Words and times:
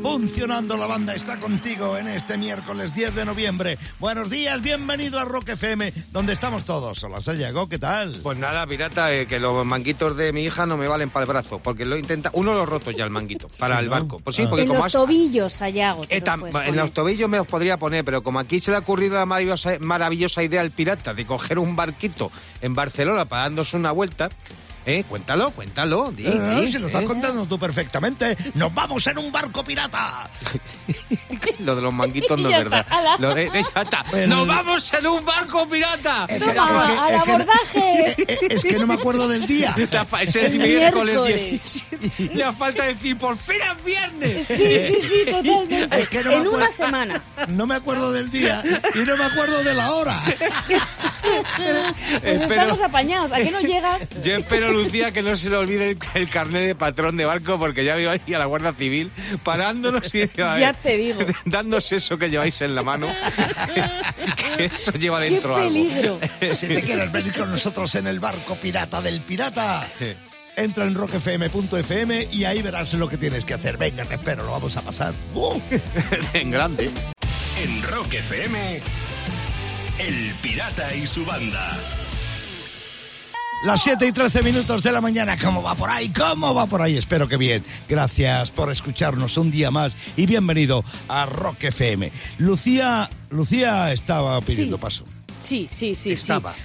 Funcionando 0.00 0.76
la 0.76 0.86
banda 0.86 1.14
está 1.14 1.38
contigo 1.40 1.98
en 1.98 2.06
este 2.06 2.38
miércoles 2.38 2.94
10 2.94 3.12
de 3.14 3.24
noviembre. 3.24 3.76
Buenos 3.98 4.30
días, 4.30 4.62
bienvenido 4.62 5.18
a 5.18 5.24
Rock 5.24 5.50
FM, 5.50 5.92
donde 6.12 6.32
estamos 6.32 6.64
todos. 6.64 7.02
Hola, 7.02 7.20
Sayago, 7.20 7.68
¿qué 7.68 7.78
tal? 7.78 8.18
Pues 8.22 8.38
nada, 8.38 8.66
pirata, 8.66 9.12
eh, 9.12 9.26
que 9.26 9.40
los 9.40 9.66
manguitos 9.66 10.16
de 10.16 10.32
mi 10.32 10.44
hija 10.44 10.64
no 10.64 10.76
me 10.76 10.86
valen 10.88 11.10
para 11.10 11.24
el 11.24 11.28
brazo, 11.28 11.58
porque 11.58 11.84
lo 11.84 11.98
intenta. 11.98 12.30
Uno 12.34 12.54
lo 12.54 12.64
roto 12.66 12.92
ya 12.92 13.02
el 13.04 13.10
manguito, 13.10 13.48
para 13.58 13.80
el 13.80 13.86
¿no? 13.86 13.90
barco. 13.90 14.20
Pues 14.22 14.36
sí, 14.36 14.42
Ah. 14.42 14.46
porque 14.48 14.62
En 14.62 14.68
como 14.68 14.78
los 14.78 14.86
has- 14.86 14.92
tobillos, 14.92 15.52
Sayago. 15.52 16.04
Eh, 16.04 16.22
en 16.24 16.24
poner. 16.24 16.74
los 16.74 16.92
tobillos 16.94 17.28
me 17.28 17.36
los 17.38 17.46
podría 17.48 17.76
poner, 17.76 18.04
pero 18.04 18.22
como 18.22 18.38
aquí 18.38 18.58
se 18.60 18.70
le 18.70 18.76
ha 18.78 18.80
ocurrido 18.80 19.16
la 19.16 19.26
maravillosa, 19.26 19.72
maravillosa 19.80 20.42
idea 20.42 20.60
al 20.62 20.70
pirata 20.70 21.12
de 21.14 21.26
coger 21.26 21.58
un 21.58 21.74
barquito 21.76 22.30
en 22.62 22.74
Barcelona 22.74 23.24
para 23.26 23.42
darnos 23.42 23.74
una 23.74 23.90
vuelta, 23.90 24.30
¿eh? 24.86 25.04
Cuéntalo, 25.08 25.50
cuéntalo. 25.52 26.10
di, 26.12 26.26
Eh, 26.26 26.60
di, 26.60 26.72
si 26.72 26.78
lo 26.78 26.86
estás 26.86 27.02
¿eh? 27.02 27.06
contando 27.06 27.46
tú 27.46 27.58
perfectamente, 27.58 28.36
nos 28.54 28.72
vamos 28.74 29.06
en 29.06 29.18
un 29.18 29.30
barco 29.32 29.62
pirata. 29.64 30.28
Lo 31.60 31.76
de 31.76 31.82
los 31.82 31.92
manguitos 31.92 32.38
no 32.38 32.48
Ya 32.50 32.58
es 32.58 32.64
verdad. 32.64 32.80
está, 32.80 32.98
ala. 32.98 33.16
Lo 33.18 33.34
de- 33.34 33.44
eh, 33.44 33.62
ya 33.74 33.82
está. 33.82 34.04
El- 34.14 34.28
¡Nos 34.30 34.46
vamos 34.46 34.92
en 34.94 35.06
un 35.06 35.24
barco 35.24 35.68
pirata! 35.68 36.26
Es 36.28 36.42
que- 36.42 36.52
Toma, 36.52 36.84
es 36.84 36.90
que- 36.92 36.98
al 36.98 37.14
es 37.14 37.20
abordaje. 37.28 37.80
eh, 38.10 38.14
eh, 38.28 38.38
Es 38.50 38.62
que 38.62 38.78
no 38.78 38.86
me 38.86 38.94
acuerdo 38.94 39.28
del 39.28 39.46
día. 39.46 39.74
La 39.90 40.06
Es 40.22 40.36
el, 40.36 40.44
El 40.46 40.58
miércoles 40.58 41.18
miércoles. 41.20 41.50
17. 42.00 42.34
Le 42.34 42.52
falta 42.52 42.84
decir, 42.84 43.16
por 43.18 43.36
fin 43.36 43.56
es 43.76 43.84
viernes. 43.84 44.46
Sí, 44.46 44.54
sí, 44.56 44.96
sí, 45.02 45.30
totalmente. 45.30 46.00
Es 46.00 46.08
que 46.08 46.24
no 46.24 46.30
me 46.30 46.36
en 46.36 46.48
una 46.48 46.70
semana. 46.70 47.22
No 47.48 47.66
me 47.66 47.74
acuerdo 47.74 48.12
del 48.12 48.30
día 48.30 48.62
y 48.94 48.98
no 48.98 49.16
me 49.16 49.24
acuerdo 49.24 49.62
de 49.62 49.74
la 49.74 49.92
hora. 49.92 50.20
Pues 52.20 52.40
Espero- 52.40 52.62
estamos 52.62 52.80
apañados. 52.80 53.32
¿A 53.32 53.36
qué 53.36 53.50
no 53.50 53.60
llegas? 53.60 54.02
Yo 54.24 54.36
espero, 54.36 54.70
Lucía, 54.72 55.12
que 55.12 55.22
no 55.22 55.36
se 55.36 55.50
le 55.50 55.56
olvide 55.56 55.90
el, 55.90 55.98
el 56.14 56.28
carnet 56.28 56.64
de 56.66 56.74
patrón 56.74 57.16
de 57.16 57.24
barco, 57.24 57.58
porque 57.58 57.84
ya 57.84 57.94
veo 57.94 58.10
ahí 58.10 58.34
a 58.34 58.38
la 58.38 58.46
Guardia 58.46 58.72
Civil 58.72 59.10
parándonos 59.42 60.14
y 60.14 60.28
Ya 60.36 60.72
te 60.82 60.96
digo. 60.96 61.20
dándose 61.44 61.96
eso 61.96 62.18
que 62.18 62.28
lleváis 62.30 62.60
en 62.62 62.74
la 62.74 62.82
mano. 62.82 63.08
que 64.56 64.64
eso 64.66 64.92
lleva 64.92 65.20
¡Qué 65.20 65.30
dentro 65.30 65.56
algo. 65.56 65.68
peligro! 65.68 66.18
Si 66.56 66.66
te 66.66 66.82
quieres 66.82 67.10
venir 67.12 67.32
con 67.32 67.50
nosotros 67.50 67.94
en 67.94 68.06
el 68.06 68.20
barco 68.20 68.56
pirata 68.56 69.00
del 69.00 69.20
pirata, 69.22 69.88
entra 70.56 70.84
en 70.84 70.94
rockfm.fm 70.94 72.28
y 72.32 72.44
ahí 72.44 72.62
verás 72.62 72.92
lo 72.94 73.08
que 73.08 73.16
tienes 73.16 73.44
que 73.44 73.54
hacer. 73.54 73.76
Venga, 73.76 74.04
te 74.04 74.14
espero, 74.14 74.44
lo 74.44 74.52
vamos 74.52 74.76
a 74.76 74.82
pasar. 74.82 75.14
¡Uh! 75.34 75.60
en 76.34 76.50
grande. 76.50 76.90
En 77.62 77.82
Rock 77.82 78.14
FM, 78.14 78.80
El 80.00 80.32
Pirata 80.42 80.94
y 80.94 81.06
su 81.06 81.24
banda. 81.24 81.76
Las 83.66 83.82
7 83.82 84.06
y 84.06 84.12
13 84.12 84.42
minutos 84.42 84.82
de 84.82 84.90
la 84.90 85.02
mañana, 85.02 85.36
¿cómo 85.36 85.62
va 85.62 85.74
por 85.74 85.90
ahí? 85.90 86.08
¿Cómo 86.10 86.54
va 86.54 86.64
por 86.66 86.80
ahí? 86.80 86.96
Espero 86.96 87.28
que 87.28 87.36
bien. 87.36 87.62
Gracias 87.88 88.50
por 88.50 88.70
escucharnos 88.72 89.36
un 89.36 89.50
día 89.50 89.70
más 89.70 89.92
y 90.16 90.24
bienvenido 90.24 90.82
a 91.08 91.26
Rock 91.26 91.64
FM. 91.64 92.10
Lucía, 92.38 93.10
Lucía 93.28 93.92
estaba 93.92 94.40
pidiendo 94.40 94.76
Sí. 94.76 94.80
paso. 94.80 95.04
Sí, 95.40 95.68
sí, 95.70 95.94
sí, 95.94 96.12
Estaba. 96.12 96.54
sí. 96.54 96.60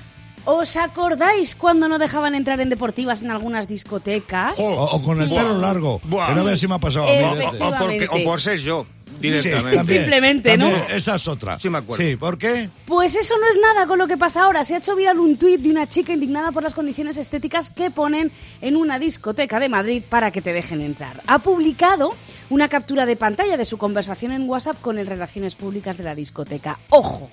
¿Os 0.46 0.78
acordáis 0.78 1.56
cuando 1.56 1.90
no 1.90 1.98
dejaban 1.98 2.34
entrar 2.36 2.62
en 2.62 2.70
deportivas 2.70 3.24
en 3.24 3.32
algunas 3.32 3.68
discotecas? 3.68 4.54
O, 4.58 4.64
o 4.86 5.02
con 5.04 5.20
el 5.22 5.28
pelo 5.30 5.58
largo. 5.60 6.00
Buah. 6.04 6.28
Que 6.30 6.36
no 6.36 6.44
veas 6.46 6.60
si 6.60 6.68
me 6.68 6.76
ha 6.76 6.80
pasado 6.80 7.08
a 7.08 7.12
mí. 7.12 7.18
Veces. 7.40 7.60
O, 7.60 7.78
porque- 7.78 8.08
o 8.10 8.24
por 8.24 8.40
ser 8.40 8.60
yo, 8.60 8.86
directamente. 9.20 9.84
Simplemente, 9.84 10.58
¿no? 10.58 10.70
también, 10.70 10.98
Esa 10.98 11.16
es 11.16 11.28
otra. 11.28 11.60
Sí 11.60 11.70
me 11.70 11.80
acuerdo. 11.80 12.04
Sí, 12.04 12.16
¿por 12.16 12.38
qué? 12.38 12.70
Pues 12.86 13.16
eso 13.16 13.38
no 13.38 13.48
es 13.48 13.60
nada 13.60 13.88
con 13.88 14.00
lo 14.00 14.08
que 14.08 14.18
pasa 14.18 14.44
ahora. 14.44 14.64
Se 14.64 14.76
ha 14.76 14.78
hecho 14.78 14.96
viral 14.96 15.20
un 15.20 15.38
tuit 15.38 15.62
de 15.62 15.70
una 15.70 15.88
chica 15.88 16.14
indignada 16.14 16.52
por 16.52 16.64
las 16.64 16.74
condiciones 16.74 17.18
estéticas 17.18 17.70
que 17.70 17.92
ponen 17.92 18.32
en 18.62 18.76
una 18.76 19.00
discoteca 19.00 19.60
de 19.60 19.70
Madrid 19.70 20.04
para 20.08 20.32
que 20.32 20.42
te 20.42 20.54
dejen 20.54 20.82
entrar. 20.82 21.22
Ha 21.28 21.40
publicado 21.40 22.12
una 22.50 22.68
captura 22.68 23.06
de 23.06 23.16
pantalla 23.16 23.58
de 23.58 23.66
su 23.66 23.78
conversación 23.78 24.32
en 24.32 24.50
WhatsApp 24.50 24.80
con 24.82 24.98
el 24.98 25.08
Relaciones 25.08 25.56
Públicas 25.56 25.98
de 25.98 26.04
la 26.04 26.16
discoteca. 26.16 26.80
¡Ojo! 26.90 27.30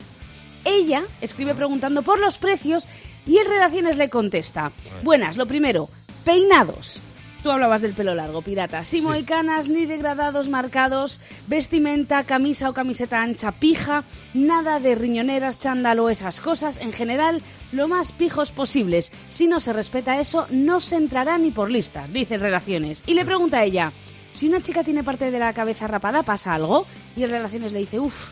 Ella 0.64 1.04
escribe 1.20 1.54
preguntando 1.54 2.02
por 2.02 2.20
los 2.20 2.38
precios 2.38 2.86
y 3.26 3.38
el 3.38 3.48
Relaciones 3.48 3.96
le 3.96 4.08
contesta. 4.08 4.72
Buenas, 5.02 5.36
lo 5.36 5.46
primero, 5.46 5.88
peinados. 6.24 7.02
Tú 7.42 7.50
hablabas 7.50 7.82
del 7.82 7.92
pelo 7.92 8.14
largo, 8.14 8.40
pirata. 8.42 8.84
Sin 8.84 9.02
mohicanas 9.02 9.68
ni 9.68 9.84
degradados 9.84 10.48
marcados, 10.48 11.20
vestimenta, 11.48 12.22
camisa 12.22 12.70
o 12.70 12.72
camiseta 12.72 13.20
ancha 13.20 13.50
pija, 13.50 14.04
nada 14.32 14.78
de 14.78 14.94
riñoneras, 14.94 15.58
chándal 15.58 15.98
o 15.98 16.08
esas 16.08 16.40
cosas. 16.40 16.76
En 16.78 16.92
general, 16.92 17.42
lo 17.72 17.88
más 17.88 18.12
pijos 18.12 18.52
posibles. 18.52 19.12
Si 19.26 19.48
no 19.48 19.58
se 19.58 19.72
respeta 19.72 20.20
eso, 20.20 20.46
no 20.50 20.78
se 20.78 20.94
entrará 20.96 21.36
ni 21.36 21.50
por 21.50 21.68
listas, 21.68 22.12
dice 22.12 22.38
Relaciones. 22.38 23.02
Y 23.06 23.14
le 23.14 23.24
pregunta 23.24 23.58
a 23.58 23.64
ella, 23.64 23.90
si 24.30 24.48
una 24.48 24.60
chica 24.62 24.84
tiene 24.84 25.02
parte 25.02 25.32
de 25.32 25.38
la 25.40 25.52
cabeza 25.52 25.88
rapada, 25.88 26.22
¿pasa 26.22 26.54
algo? 26.54 26.86
Y 27.16 27.24
el 27.24 27.30
Relaciones 27.30 27.72
le 27.72 27.80
dice, 27.80 27.98
uff, 27.98 28.30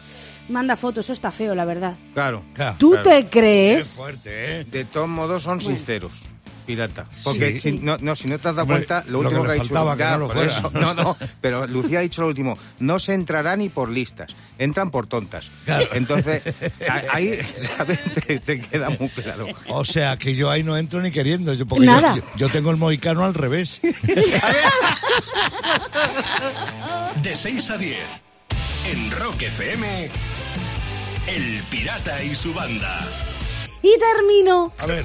manda 0.48 0.76
foto, 0.76 1.00
eso 1.00 1.12
está 1.12 1.32
feo, 1.32 1.56
la 1.56 1.64
verdad. 1.64 1.96
Claro. 2.14 2.44
Claro. 2.54 2.76
¿Tú 2.78 2.90
Claro. 2.90 3.02
te 3.10 3.24
Qué 3.24 3.28
crees? 3.30 3.88
fuerte, 3.90 4.60
¿eh? 4.60 4.64
De 4.64 4.84
todos 4.84 5.08
modos 5.08 5.42
son 5.42 5.60
sinceros. 5.60 6.12
Pirata. 6.66 7.06
Porque 7.24 7.54
Sí. 7.54 7.58
si, 7.60 7.72
no, 7.72 7.96
no, 7.98 8.14
si 8.16 8.28
no 8.28 8.38
te 8.38 8.48
has 8.48 8.54
dado 8.54 8.62
Hombre, 8.62 8.86
cuenta, 8.86 9.04
lo, 9.06 9.12
lo 9.22 9.28
último 9.28 9.44
que 9.44 9.50
ha 9.50 9.54
dicho. 9.54 9.66
faltaba, 9.66 9.96
que 9.96 10.04
no 10.04 10.18
lo 10.18 10.26
por 10.28 10.36
fuera. 10.36 10.58
eso. 10.58 10.70
No, 10.80 10.94
no. 10.94 11.16
Pero 11.40 11.66
Lucía 11.66 11.98
ha 11.98 12.02
dicho 12.02 12.22
lo 12.22 12.28
último. 12.28 12.56
No 12.78 12.98
se 12.98 13.14
entrará 13.14 13.56
ni 13.56 13.68
por 13.68 13.88
listas. 13.90 14.32
Entran 14.58 14.90
por 14.90 15.06
tontas. 15.06 15.46
Claro. 15.64 15.86
Entonces, 15.94 16.42
ahí, 17.12 17.38
¿sabes? 17.76 18.04
Te, 18.26 18.38
te 18.40 18.60
queda 18.60 18.90
muy 18.90 19.08
claro. 19.08 19.46
O 19.68 19.84
sea, 19.84 20.16
que 20.16 20.34
yo 20.34 20.50
ahí 20.50 20.62
no 20.62 20.76
entro 20.76 21.00
ni 21.00 21.10
queriendo. 21.10 21.54
Yo, 21.54 21.66
porque 21.66 21.86
Nada. 21.86 22.14
Yo, 22.16 22.22
yo 22.36 22.48
tengo 22.48 22.70
el 22.70 22.76
mohicano 22.76 23.24
al 23.24 23.34
revés. 23.34 23.80
De 27.22 27.36
6 27.36 27.70
a 27.70 27.76
10, 27.76 27.98
en 28.92 29.10
Rock 29.12 29.42
FM, 29.42 30.08
El 31.26 31.62
Pirata 31.70 32.22
y 32.22 32.34
su 32.34 32.52
banda. 32.54 32.98
Y 33.82 33.94
termino 33.98 34.72
A 34.78 34.86
ver. 34.86 35.04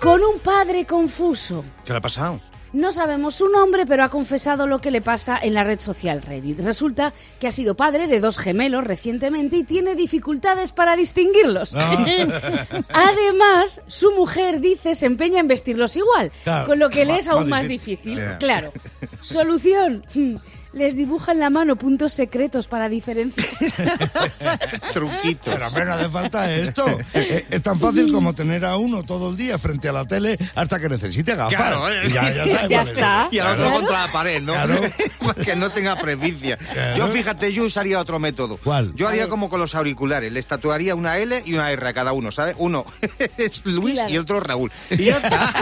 con 0.00 0.22
un 0.22 0.38
padre 0.40 0.84
confuso. 0.86 1.64
¿Qué 1.84 1.92
le 1.92 1.98
ha 1.98 2.02
pasado? 2.02 2.40
No 2.70 2.92
sabemos 2.92 3.36
su 3.36 3.48
nombre, 3.48 3.86
pero 3.86 4.04
ha 4.04 4.10
confesado 4.10 4.66
lo 4.66 4.78
que 4.78 4.90
le 4.90 5.00
pasa 5.00 5.38
en 5.40 5.54
la 5.54 5.64
red 5.64 5.80
social 5.80 6.20
Reddit. 6.20 6.60
Resulta 6.60 7.14
que 7.40 7.46
ha 7.46 7.50
sido 7.50 7.74
padre 7.76 8.08
de 8.08 8.20
dos 8.20 8.36
gemelos 8.36 8.84
recientemente 8.84 9.56
y 9.56 9.64
tiene 9.64 9.94
dificultades 9.94 10.72
para 10.72 10.94
distinguirlos. 10.94 11.74
Además, 12.92 13.80
su 13.86 14.12
mujer 14.12 14.60
dice 14.60 14.94
se 14.94 15.06
empeña 15.06 15.40
en 15.40 15.48
vestirlos 15.48 15.96
igual, 15.96 16.30
Claro. 16.44 16.66
con 16.66 16.78
lo 16.78 16.90
que 16.90 17.06
le 17.06 17.16
es 17.18 17.28
aún 17.28 17.48
más 17.48 17.66
difícil. 17.68 18.20
Claro. 18.38 18.70
Solución. 19.20 20.04
Les 20.72 20.96
dibuja 20.96 21.32
en 21.32 21.40
la 21.40 21.48
mano 21.50 21.76
puntos 21.76 22.12
secretos 22.12 22.68
para 22.68 22.88
diferenciar. 22.90 23.46
Truquito. 24.92 25.50
Pero 25.50 25.66
hombre, 25.66 25.84
no 25.86 25.92
hace 25.94 26.08
falta 26.10 26.50
esto. 26.52 26.84
Eh, 27.14 27.46
Es 27.50 27.62
tan 27.62 27.78
fácil 27.80 28.12
como 28.12 28.34
tener 28.34 28.64
a 28.64 28.76
uno 28.76 29.02
todo 29.02 29.30
el 29.30 29.36
día 29.36 29.58
frente 29.58 29.88
a 29.88 29.92
la 29.92 30.04
tele 30.04 30.36
hasta 30.54 30.78
que 30.78 30.88
necesite 30.88 31.34
gafas. 31.34 31.54
Claro, 31.54 31.88
eh. 31.90 32.08
Ya, 32.12 32.32
ya 32.32 32.46
sabes 32.46 32.68
Ya 32.68 32.82
está. 32.82 33.28
Y 33.30 33.38
al 33.38 33.46
otro 33.52 33.58
Claro. 33.64 33.76
contra 33.78 34.06
la 34.06 34.12
pared, 34.12 34.42
¿no? 34.42 34.52
Claro. 34.52 34.80
que 35.44 35.56
no 35.56 35.70
tenga 35.70 35.96
presbicia. 35.96 36.56
Claro. 36.58 36.96
Yo, 36.98 37.08
fíjate, 37.08 37.52
yo 37.52 37.64
usaría 37.64 37.98
otro 37.98 38.18
método. 38.18 38.58
¿Cuál? 38.62 38.92
Yo 38.94 39.08
haría 39.08 39.24
A 39.24 39.28
como 39.28 39.48
con 39.48 39.60
los 39.60 39.74
auriculares. 39.74 40.30
Les 40.32 40.46
tatuaría 40.46 40.94
una 40.94 41.16
L 41.18 41.42
y 41.46 41.54
una 41.54 41.72
R 41.72 41.88
a 41.88 41.92
cada 41.94 42.12
uno, 42.12 42.30
¿sabes? 42.30 42.54
Uno 42.58 42.84
es 43.38 43.64
Luis 43.64 43.94
Claro. 43.94 44.10
y 44.12 44.18
otro 44.18 44.40
Raúl. 44.40 44.70
Y 44.90 45.04
ya 45.06 45.16
está. 45.16 45.52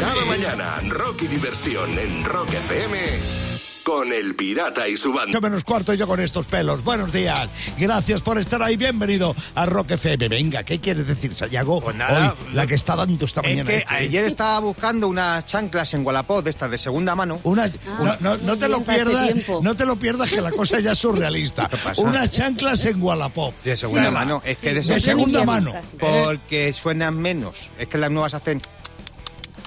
Cada 0.00 0.24
mañana, 0.26 0.80
rock 0.88 1.22
y 1.22 1.26
diversión 1.28 1.98
en 1.98 2.24
Rock 2.24 2.52
FM 2.54 3.55
con 3.86 4.12
El 4.12 4.34
Pirata 4.34 4.88
y 4.88 4.96
su 4.96 5.12
banda. 5.12 5.30
Ocho 5.30 5.40
menos 5.40 5.62
cuarto 5.62 5.94
y 5.94 5.96
yo 5.96 6.08
con 6.08 6.18
estos 6.18 6.44
pelos. 6.46 6.82
Buenos 6.82 7.12
días. 7.12 7.48
Gracias 7.78 8.20
por 8.20 8.36
estar 8.36 8.60
ahí. 8.60 8.76
Bienvenido 8.76 9.32
a 9.54 9.64
Rock 9.64 9.92
FM. 9.92 10.26
Venga, 10.28 10.64
¿qué 10.64 10.80
quieres 10.80 11.06
decir, 11.06 11.36
Sayago? 11.36 11.80
Pues 11.80 11.94
nada. 11.94 12.34
Hoy, 12.48 12.52
la 12.54 12.66
que 12.66 12.74
está 12.74 12.96
dando 12.96 13.24
esta 13.24 13.42
Es 13.42 13.46
mañana. 13.46 13.70
que 13.70 13.76
este, 13.76 13.94
¿eh? 13.94 13.98
ayer 13.98 14.24
estaba 14.24 14.58
buscando 14.58 15.06
unas 15.06 15.46
chanclas 15.46 15.94
en 15.94 16.04
Wallapop 16.04 16.42
de 16.42 16.50
estas 16.50 16.68
de 16.68 16.78
segunda 16.78 17.14
mano. 17.14 17.38
Una, 17.44 17.70
no, 18.18 18.36
no- 18.38 18.56
te 18.58 18.66
lo 18.68 18.78
este 18.78 18.92
pierdas, 18.92 19.30
no 19.62 19.76
te 19.76 19.84
lo 19.86 19.96
pierdas 19.96 20.30
que 20.32 20.40
la 20.40 20.50
cosa 20.50 20.80
ya 20.80 20.90
es 20.90 20.98
surrealista. 20.98 21.68
¿Qué 21.70 21.76
pasa? 21.76 22.02
Unas 22.02 22.28
chanclas 22.32 22.84
en 22.86 23.00
Wallapop. 23.00 23.54
De 23.62 23.76
segunda 23.76 24.08
Sí. 24.08 24.14
mano. 24.14 24.42
Es 24.44 24.58
que 24.58 24.70
de, 24.74 24.80
De 24.80 24.82
Yo 24.82 24.98
segunda 24.98 25.44
mano. 25.44 25.72
Porque 26.00 26.72
suenan 26.72 27.16
menos. 27.20 27.54
Es 27.78 27.86
que 27.86 27.98
las 27.98 28.10
nuevas 28.10 28.34
hacen... 28.34 28.60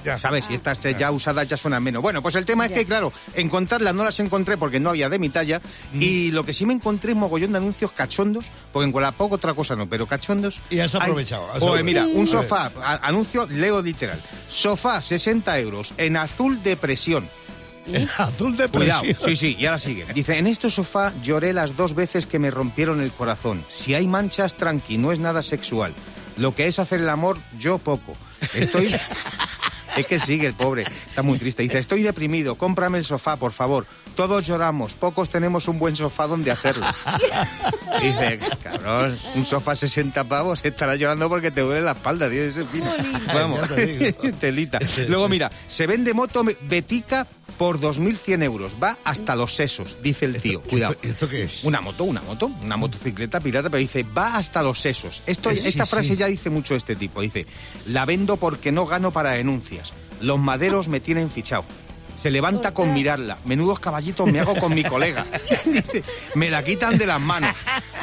Ya. 0.04 0.18
¿Sabes? 0.18 0.46
Y 0.50 0.54
estas 0.54 0.84
eh, 0.84 0.96
ya 0.98 1.10
usadas 1.10 1.48
ya 1.48 1.56
suenan 1.56 1.82
menos. 1.82 2.02
Bueno, 2.02 2.22
pues 2.22 2.34
el 2.34 2.44
tema 2.44 2.66
es 2.66 2.72
que, 2.72 2.84
claro, 2.86 3.12
encontrarlas 3.34 3.94
no 3.94 4.04
las 4.04 4.18
encontré 4.20 4.56
porque 4.56 4.80
no 4.80 4.90
había 4.90 5.08
de 5.08 5.18
mi 5.18 5.28
talla. 5.28 5.60
Mm. 5.92 6.02
Y 6.02 6.30
lo 6.32 6.44
que 6.44 6.52
sí 6.54 6.64
me 6.66 6.72
encontré 6.74 7.12
es 7.12 7.16
mogollón 7.18 7.52
de 7.52 7.58
anuncios 7.58 7.92
cachondos, 7.92 8.44
porque 8.72 8.88
en 8.88 8.94
Wallapop 8.94 9.32
otra 9.32 9.54
cosa 9.54 9.76
no, 9.76 9.88
pero 9.88 10.06
cachondos. 10.06 10.58
Y 10.70 10.78
has 10.80 10.94
hay- 10.94 11.02
aprovechado, 11.02 11.50
has 11.52 11.62
Oye, 11.62 11.82
mira, 11.82 12.06
un 12.06 12.26
sofá, 12.26 12.70
a- 12.82 13.06
anuncio, 13.06 13.46
leo 13.46 13.82
literal. 13.82 14.18
Sofá, 14.48 15.00
60 15.02 15.58
euros, 15.58 15.92
en 15.96 16.16
azul 16.16 16.62
de 16.62 16.76
presión. 16.76 17.28
Azul 18.18 18.56
de 18.56 18.68
Cuidado, 18.68 19.00
presión. 19.02 19.28
sí, 19.30 19.36
sí, 19.36 19.56
y 19.58 19.66
ahora 19.66 19.78
sigue. 19.78 20.06
Dice, 20.14 20.38
en 20.38 20.46
este 20.46 20.70
sofá 20.70 21.12
lloré 21.22 21.52
las 21.52 21.76
dos 21.76 21.94
veces 21.94 22.26
que 22.26 22.38
me 22.38 22.50
rompieron 22.50 23.00
el 23.00 23.10
corazón. 23.10 23.64
Si 23.70 23.94
hay 23.94 24.06
manchas, 24.06 24.54
tranqui, 24.54 24.96
no 24.98 25.12
es 25.12 25.18
nada 25.18 25.42
sexual. 25.42 25.92
Lo 26.36 26.54
que 26.54 26.66
es 26.68 26.78
hacer 26.78 27.00
el 27.00 27.08
amor, 27.08 27.38
yo 27.58 27.78
poco. 27.78 28.16
Estoy... 28.54 28.94
Es 30.00 30.06
que 30.06 30.18
sigue 30.18 30.46
el 30.46 30.54
pobre, 30.54 30.84
está 31.08 31.22
muy 31.22 31.38
triste. 31.38 31.62
Dice, 31.62 31.78
estoy 31.78 32.02
deprimido, 32.02 32.54
cómprame 32.54 32.98
el 32.98 33.04
sofá, 33.04 33.36
por 33.36 33.52
favor. 33.52 33.86
Todos 34.16 34.46
lloramos, 34.46 34.94
pocos 34.94 35.28
tenemos 35.28 35.68
un 35.68 35.78
buen 35.78 35.94
sofá 35.96 36.26
donde 36.26 36.50
hacerlo. 36.50 36.86
Dice, 38.02 38.40
cabrón, 38.62 39.18
un 39.34 39.44
sofá 39.44 39.76
60 39.76 40.24
pavos, 40.24 40.64
estará 40.64 40.96
llorando 40.96 41.28
porque 41.28 41.50
te 41.50 41.60
duele 41.60 41.82
la 41.82 41.92
espalda, 41.92 42.30
tío, 42.30 42.42
ese 42.42 42.64
fino. 42.64 42.90
Vamos, 43.32 43.60
telita. 44.40 44.78
Luego 45.08 45.28
mira, 45.28 45.50
se 45.66 45.86
vende 45.86 46.14
moto 46.14 46.44
Betica 46.62 47.26
por 47.60 47.78
2.100 47.78 48.42
euros, 48.42 48.72
va 48.82 48.96
hasta 49.04 49.36
los 49.36 49.54
sesos, 49.54 49.98
dice 50.02 50.24
el 50.24 50.40
tío. 50.40 50.62
Cuidado. 50.62 50.94
¿Esto, 50.94 51.08
esto 51.08 51.28
qué 51.28 51.42
es? 51.42 51.62
Una 51.62 51.82
moto, 51.82 52.04
una 52.04 52.22
moto, 52.22 52.50
una 52.62 52.78
motocicleta 52.78 53.38
pirata, 53.38 53.68
pero 53.68 53.80
dice, 53.80 54.02
va 54.02 54.36
hasta 54.36 54.62
los 54.62 54.80
sesos. 54.80 55.22
Esto, 55.26 55.50
sí, 55.50 55.60
esta 55.66 55.84
sí. 55.84 55.90
frase 55.90 56.16
ya 56.16 56.24
dice 56.24 56.48
mucho 56.48 56.74
este 56.74 56.96
tipo. 56.96 57.20
Dice, 57.20 57.46
la 57.84 58.06
vendo 58.06 58.38
porque 58.38 58.72
no 58.72 58.86
gano 58.86 59.12
para 59.12 59.32
denuncias. 59.32 59.92
Los 60.22 60.38
maderos 60.38 60.88
me 60.88 61.00
tienen 61.00 61.30
fichado. 61.30 61.66
Se 62.16 62.30
levanta 62.30 62.72
con 62.72 62.94
mirarla. 62.94 63.36
Menudos 63.44 63.78
caballitos 63.78 64.26
me 64.32 64.40
hago 64.40 64.54
con 64.54 64.74
mi 64.74 64.82
colega. 64.82 65.26
Dice, 65.66 66.02
me 66.36 66.48
la 66.48 66.64
quitan 66.64 66.96
de 66.96 67.04
las 67.04 67.20
manos. 67.20 67.54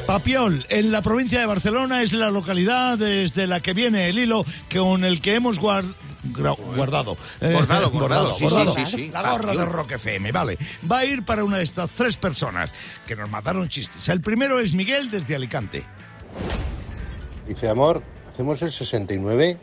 Papiol, 0.07 0.65
en 0.69 0.91
la 0.91 1.01
provincia 1.01 1.39
de 1.39 1.45
Barcelona, 1.45 2.01
es 2.01 2.13
la 2.13 2.31
localidad 2.31 2.97
desde 2.97 3.47
la 3.47 3.59
que 3.59 3.73
viene 3.73 4.09
el 4.09 4.17
hilo 4.19 4.45
con 4.73 5.03
el 5.03 5.21
que 5.21 5.35
hemos 5.35 5.59
guard- 5.61 5.93
gra- 6.31 6.55
guardado. 6.75 7.17
Eh, 7.41 7.51
Bordado, 7.53 7.91
bordado, 7.91 8.35
sí, 8.37 8.43
bordado. 8.43 8.73
sí, 8.75 8.85
sí, 8.85 8.91
sí. 8.95 9.09
La 9.11 9.31
gorra 9.31 9.53
de. 9.53 9.65
Rock 9.65 9.91
FM, 9.93 10.31
vale. 10.31 10.57
Va 10.89 10.99
a 10.99 11.05
ir 11.05 11.23
para 11.23 11.43
una 11.43 11.57
de 11.57 11.63
estas 11.63 11.91
tres 11.91 12.17
personas 12.17 12.71
que 13.05 13.15
nos 13.15 13.29
mataron 13.29 13.67
chistes. 13.69 14.07
El 14.09 14.21
primero 14.21 14.59
es 14.59 14.73
Miguel 14.73 15.09
desde 15.11 15.35
Alicante. 15.35 15.83
Dice, 17.47 17.69
amor, 17.69 18.01
hacemos 18.33 18.61
el 18.61 18.71
69. 18.71 19.57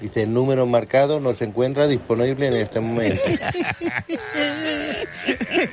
Dice, 0.00 0.22
el 0.22 0.32
número 0.32 0.66
marcado 0.66 1.20
no 1.20 1.34
se 1.34 1.44
encuentra 1.44 1.86
disponible 1.86 2.48
en 2.48 2.56
este 2.56 2.80
momento. 2.80 3.22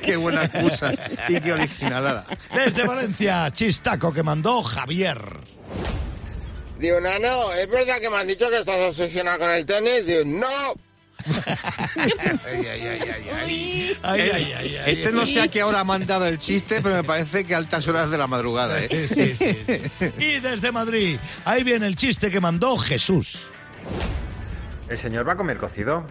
qué 0.02 0.16
buena 0.16 0.44
excusa 0.44 0.92
y 1.28 1.40
qué 1.40 1.52
originalada. 1.52 2.24
Desde 2.54 2.84
Valencia, 2.84 3.50
chistaco 3.52 4.12
que 4.12 4.22
mandó 4.22 4.62
Javier. 4.62 5.18
Digo, 6.78 7.00
no, 7.00 7.18
no, 7.18 7.52
es 7.52 7.70
verdad 7.70 7.98
que 8.00 8.08
me 8.08 8.16
han 8.16 8.26
dicho 8.26 8.48
que 8.48 8.58
estás 8.58 8.78
obsesionado 8.78 9.40
con 9.40 9.50
el 9.50 9.66
tenis. 9.66 10.06
Digo, 10.06 10.24
no. 10.24 10.74
Ay, 11.26 11.32
ay, 12.46 12.66
ay, 12.66 12.86
ay, 12.86 13.28
ay. 13.32 13.98
Ay, 14.02 14.20
ay, 14.20 14.52
ay, 14.52 14.76
ay. 14.76 14.82
Este 14.86 15.12
no 15.12 15.26
sé 15.26 15.40
a 15.40 15.48
qué 15.48 15.62
hora 15.62 15.80
ha 15.80 15.84
mandado 15.84 16.26
el 16.26 16.38
chiste, 16.38 16.80
pero 16.82 16.96
me 16.96 17.04
parece 17.04 17.44
que 17.44 17.54
a 17.54 17.58
altas 17.58 17.86
horas 17.88 18.10
de 18.10 18.18
la 18.18 18.26
madrugada. 18.26 18.82
¿eh? 18.82 19.08
Sí, 19.08 19.34
sí, 19.34 19.56
sí. 19.98 20.12
Y 20.18 20.40
desde 20.40 20.72
Madrid, 20.72 21.18
ahí 21.44 21.62
viene 21.62 21.86
el 21.86 21.96
chiste 21.96 22.30
que 22.30 22.40
mandó 22.40 22.76
Jesús. 22.76 23.46
¿El 24.88 24.98
señor 24.98 25.26
va 25.26 25.32
a 25.32 25.36
comer 25.36 25.58
cocido? 25.58 26.04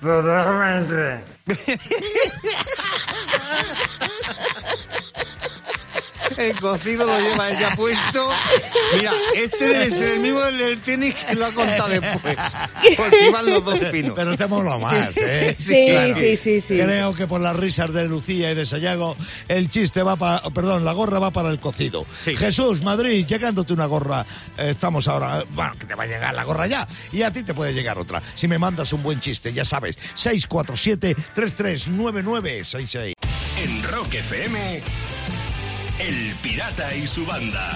Totalmente. 0.00 1.20
El 6.36 6.60
cocido 6.60 7.06
lo 7.06 7.18
lleva 7.18 7.50
él 7.50 7.58
ya 7.58 7.74
puesto. 7.74 8.28
Mira, 8.94 9.12
este 9.34 9.66
debe 9.66 9.90
ser 9.90 10.10
el 10.10 10.20
mismo 10.20 10.40
del 10.40 10.80
tenis 10.80 11.14
que 11.14 11.34
lo 11.34 11.46
ha 11.46 11.52
contado 11.52 11.88
después. 11.88 12.36
Porque 12.96 13.28
iban 13.28 13.46
los 13.46 13.64
dos 13.64 13.78
finos. 13.90 14.12
Pero 14.14 14.36
te 14.36 14.46
mola 14.46 14.78
más, 14.78 15.16
¿eh? 15.16 15.54
Sí, 15.58 15.88
sí, 16.14 16.36
sí, 16.36 16.60
sí. 16.60 16.78
Creo 16.78 17.14
que 17.14 17.26
por 17.26 17.40
las 17.40 17.56
risas 17.56 17.92
de 17.92 18.06
Lucía 18.06 18.52
y 18.52 18.54
de 18.54 18.66
Sayago, 18.66 19.16
el 19.48 19.70
chiste 19.70 20.02
va 20.02 20.16
para. 20.16 20.42
Perdón, 20.50 20.84
la 20.84 20.92
gorra 20.92 21.18
va 21.18 21.30
para 21.30 21.48
el 21.50 21.58
cocido. 21.58 22.04
Sí. 22.24 22.36
Jesús, 22.36 22.82
Madrid, 22.82 23.26
llegándote 23.26 23.72
una 23.72 23.86
gorra. 23.86 24.24
eh, 24.58 24.68
estamos 24.70 25.08
ahora. 25.08 25.42
Bueno, 25.50 25.72
que 25.78 25.86
te 25.86 25.94
va 25.94 26.04
a 26.04 26.06
llegar 26.06 26.34
la 26.34 26.44
gorra 26.44 26.66
ya. 26.66 26.86
Y 27.12 27.22
a 27.22 27.32
ti 27.32 27.42
te 27.42 27.54
puede 27.54 27.72
llegar 27.72 27.98
otra. 27.98 28.22
Si 28.34 28.46
me 28.46 28.58
mandas 28.58 28.92
un 28.92 29.02
buen 29.02 29.20
chiste, 29.20 29.52
ya 29.52 29.64
sabes. 29.64 29.96
647-339966. 30.16 33.12
En 33.62 33.82
Rock 33.84 34.14
FM. 34.14 34.82
El 35.98 36.34
Pirata 36.42 36.94
y 36.94 37.06
su 37.06 37.24
banda. 37.24 37.70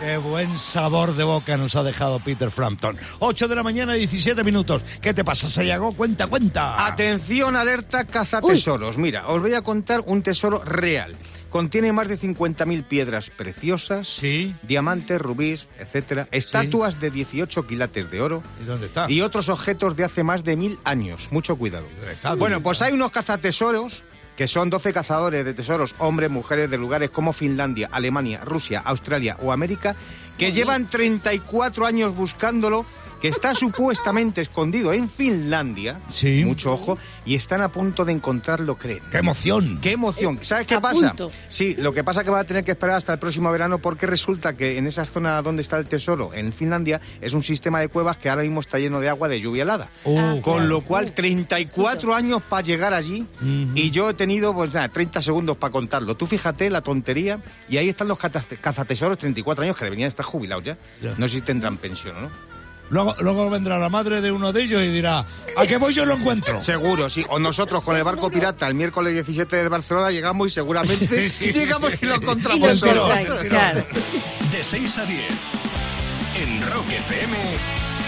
Qué 0.00 0.16
buen 0.16 0.58
sabor 0.58 1.14
de 1.14 1.22
boca 1.22 1.56
nos 1.56 1.76
ha 1.76 1.82
dejado 1.84 2.18
Peter 2.18 2.50
Frampton. 2.50 2.96
8 3.20 3.46
de 3.48 3.54
la 3.54 3.62
mañana, 3.62 3.92
17 3.94 4.42
minutos. 4.42 4.82
¿Qué 5.00 5.14
te 5.14 5.22
pasa, 5.24 5.48
Sayago? 5.48 5.92
Cuenta, 5.94 6.26
cuenta. 6.26 6.84
Atención, 6.86 7.54
alerta, 7.54 8.04
cazatesoros. 8.04 8.98
Mira, 8.98 9.28
os 9.28 9.40
voy 9.40 9.54
a 9.54 9.62
contar 9.62 10.02
un 10.04 10.22
tesoro 10.22 10.62
real. 10.64 11.14
Contiene 11.50 11.92
más 11.92 12.08
de 12.08 12.18
50.000 12.18 12.82
piedras 12.84 13.30
preciosas, 13.30 14.08
Sí. 14.08 14.54
diamantes, 14.62 15.20
rubíes, 15.20 15.68
etcétera, 15.78 16.26
estatuas 16.32 16.98
de 16.98 17.10
18 17.10 17.66
quilates 17.66 18.10
de 18.10 18.22
oro 18.22 18.42
¿Y 18.60 18.64
dónde 18.64 18.86
está? 18.86 19.06
y 19.10 19.20
otros 19.20 19.50
objetos 19.50 19.94
de 19.96 20.04
hace 20.04 20.24
más 20.24 20.42
de 20.44 20.56
mil 20.56 20.78
años. 20.84 21.28
Mucho 21.30 21.56
cuidado. 21.56 21.86
¿Dónde 21.98 22.14
está? 22.14 22.34
Bueno, 22.34 22.60
pues 22.62 22.80
hay 22.82 22.92
unos 22.94 23.10
cazatesoros 23.12 24.02
que 24.36 24.48
son 24.48 24.70
12 24.70 24.92
cazadores 24.92 25.44
de 25.44 25.54
tesoros, 25.54 25.94
hombres, 25.98 26.30
mujeres 26.30 26.70
de 26.70 26.78
lugares 26.78 27.10
como 27.10 27.32
Finlandia, 27.32 27.88
Alemania, 27.92 28.40
Rusia, 28.44 28.82
Australia 28.84 29.36
o 29.40 29.52
América, 29.52 29.96
que 30.38 30.52
llevan 30.52 30.88
34 30.88 31.86
años 31.86 32.14
buscándolo, 32.14 32.86
que 33.22 33.28
está 33.28 33.54
supuestamente 33.54 34.40
escondido 34.40 34.92
en 34.92 35.08
Finlandia, 35.08 36.00
Sí. 36.10 36.44
mucho 36.44 36.72
ojo, 36.72 36.98
y 37.24 37.36
están 37.36 37.62
a 37.62 37.68
punto 37.68 38.04
de 38.04 38.10
encontrarlo, 38.12 38.74
creen. 38.76 38.98
¡Qué 39.12 39.18
emoción! 39.18 39.78
¡Qué 39.80 39.92
emoción! 39.92 40.40
¿Sabes 40.42 40.66
qué 40.66 40.74
A 40.74 40.80
pasa? 40.80 41.08
punto. 41.10 41.30
Sí, 41.48 41.76
lo 41.78 41.94
que 41.94 42.02
pasa 42.02 42.20
es 42.20 42.24
que 42.24 42.30
va 42.32 42.40
a 42.40 42.44
tener 42.44 42.64
que 42.64 42.72
esperar 42.72 42.96
hasta 42.96 43.12
el 43.12 43.20
próximo 43.20 43.50
verano 43.52 43.78
porque 43.78 44.08
resulta 44.08 44.54
que 44.56 44.76
en 44.76 44.88
esa 44.88 45.04
zona 45.04 45.40
donde 45.40 45.62
está 45.62 45.78
el 45.78 45.86
tesoro, 45.86 46.34
en 46.34 46.52
Finlandia, 46.52 47.00
es 47.20 47.32
un 47.32 47.44
sistema 47.44 47.78
de 47.78 47.86
cuevas 47.86 48.16
que 48.16 48.28
ahora 48.28 48.42
mismo 48.42 48.58
está 48.60 48.78
lleno 48.80 48.98
de 48.98 49.08
agua 49.08 49.28
de 49.28 49.40
lluvia 49.40 49.62
helada. 49.62 49.88
Uh, 50.04 50.40
Con 50.40 50.54
claro. 50.56 50.66
lo 50.66 50.80
cual, 50.80 51.12
34 51.12 52.14
años 52.16 52.42
para 52.42 52.62
llegar 52.62 52.92
allí 52.92 53.24
y 53.76 53.90
yo 53.92 54.10
he 54.10 54.14
tenido, 54.14 54.52
pues 54.52 54.74
nada, 54.74 54.88
30 54.88 55.22
segundos 55.22 55.56
para 55.56 55.70
contarlo. 55.70 56.16
Tú 56.16 56.26
fíjate 56.26 56.68
la 56.70 56.80
tontería 56.80 57.38
y 57.68 57.76
ahí 57.76 57.88
están 57.88 58.08
los 58.08 58.18
cazatesoros, 58.18 59.16
34 59.18 59.62
años 59.64 59.76
que 59.76 59.84
deberían 59.84 60.08
estar 60.08 60.26
jubilados 60.26 60.64
ya. 60.64 60.76
Ya. 61.00 61.14
No 61.16 61.28
sé 61.28 61.36
si 61.36 61.40
tendrán 61.42 61.76
pensión 61.76 62.16
o 62.16 62.20
no. 62.22 62.51
Luego, 62.92 63.14
luego 63.20 63.48
vendrá 63.48 63.78
la 63.78 63.88
madre 63.88 64.20
de 64.20 64.30
uno 64.30 64.52
de 64.52 64.64
ellos 64.64 64.82
y 64.82 64.88
dirá, 64.88 65.24
¿a 65.56 65.66
qué 65.66 65.78
voy 65.78 65.94
yo 65.94 66.04
lo 66.04 66.12
encuentro? 66.12 66.62
Seguro, 66.62 67.08
sí. 67.08 67.24
O 67.30 67.38
nosotros 67.38 67.82
con 67.82 67.96
el 67.96 68.04
barco 68.04 68.30
pirata 68.30 68.68
el 68.68 68.74
miércoles 68.74 69.14
17 69.14 69.56
de 69.56 69.68
Barcelona 69.68 70.10
llegamos 70.10 70.48
y 70.48 70.50
seguramente 70.50 71.28
llegamos 71.40 71.90
y 72.02 72.04
lo 72.04 72.16
Y 72.16 72.18
encontramos 72.18 72.68
lo 72.68 72.76
solo. 72.76 73.08
claro. 73.48 73.82
De 74.50 74.62
6 74.62 74.98
a 74.98 75.06
10. 75.06 75.22
En 76.42 76.70
Rock 76.70 76.90
FM. 76.90 77.36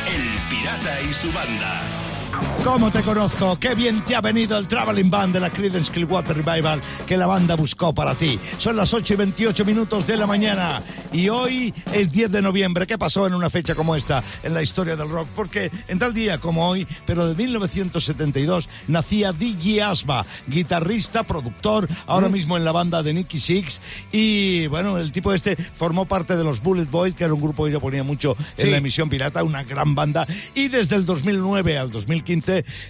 El 0.07 0.51
Pirata 0.51 1.01
y 1.01 1.15
su 1.15 1.33
banda. 1.33 2.04
¿Cómo 2.65 2.91
te 2.91 3.03
conozco? 3.03 3.59
Qué 3.61 3.75
bien 3.75 4.03
te 4.05 4.17
ha 4.17 4.21
venido 4.23 4.57
el 4.59 4.67
Traveling 4.67 5.11
Band 5.11 5.35
de 5.35 5.41
la 5.41 5.51
Creedence 5.51 5.93
Clearwater 5.93 6.37
Revival 6.37 6.81
que 7.07 7.17
la 7.17 7.27
banda 7.27 7.57
buscó 7.57 7.93
para 7.93 8.15
ti. 8.15 8.39
Son 8.59 8.75
las 8.75 8.95
8 8.95 9.15
y 9.15 9.17
28 9.19 9.65
minutos 9.67 10.07
de 10.07 10.17
la 10.17 10.27
mañana 10.27 10.83
Y 11.13 11.29
hoy 11.29 11.73
es 11.93 12.11
10 12.11 12.33
de 12.33 12.43
noviembre. 12.43 12.87
¿Qué 12.87 12.97
pasó 12.99 13.27
en 13.27 13.35
una 13.35 13.51
fecha 13.51 13.75
como 13.75 13.95
esta 13.95 14.23
en 14.43 14.55
la 14.55 14.63
historia 14.63 14.97
del 14.97 15.11
rock? 15.11 15.29
Porque 15.37 15.71
en 15.89 15.99
tal 15.99 16.13
día 16.15 16.39
como 16.39 16.67
hoy, 16.69 16.87
pero 17.07 17.29
de 17.29 17.35
1972, 17.35 18.69
nacía 18.89 19.33
DJ 19.33 19.83
Asba, 19.83 20.25
guitarrista, 20.49 21.23
productor, 21.23 21.87
ahora 22.07 22.29
mismo 22.29 22.57
en 22.57 22.65
la 22.65 22.73
banda 22.73 23.03
de 23.03 23.13
Nicky 23.13 23.39
Six. 23.39 23.81
Y 24.11 24.67
bueno, 24.69 24.99
el 24.99 25.13
tipo 25.13 25.33
este 25.33 25.55
formó 25.57 26.07
parte 26.07 26.35
de 26.35 26.43
los 26.43 26.61
Bullet 26.63 26.87
Boys, 26.91 27.15
que 27.15 27.25
era 27.25 27.35
un 27.35 27.41
grupo 27.41 27.67
que 27.67 27.73
yo 27.73 27.81
ponía 27.81 28.03
mucho 28.03 28.37
en 28.57 28.65
Sí. 28.65 28.71
la 28.71 28.79
emisión 28.79 29.09
pirata, 29.09 29.45
una 29.45 29.63
gran 29.63 29.95
banda. 29.95 30.27
Y 30.55 30.69
desde 30.69 30.97
el 30.97 31.05
2009 31.07 31.79
al 31.79 31.91
2015 31.93 32.24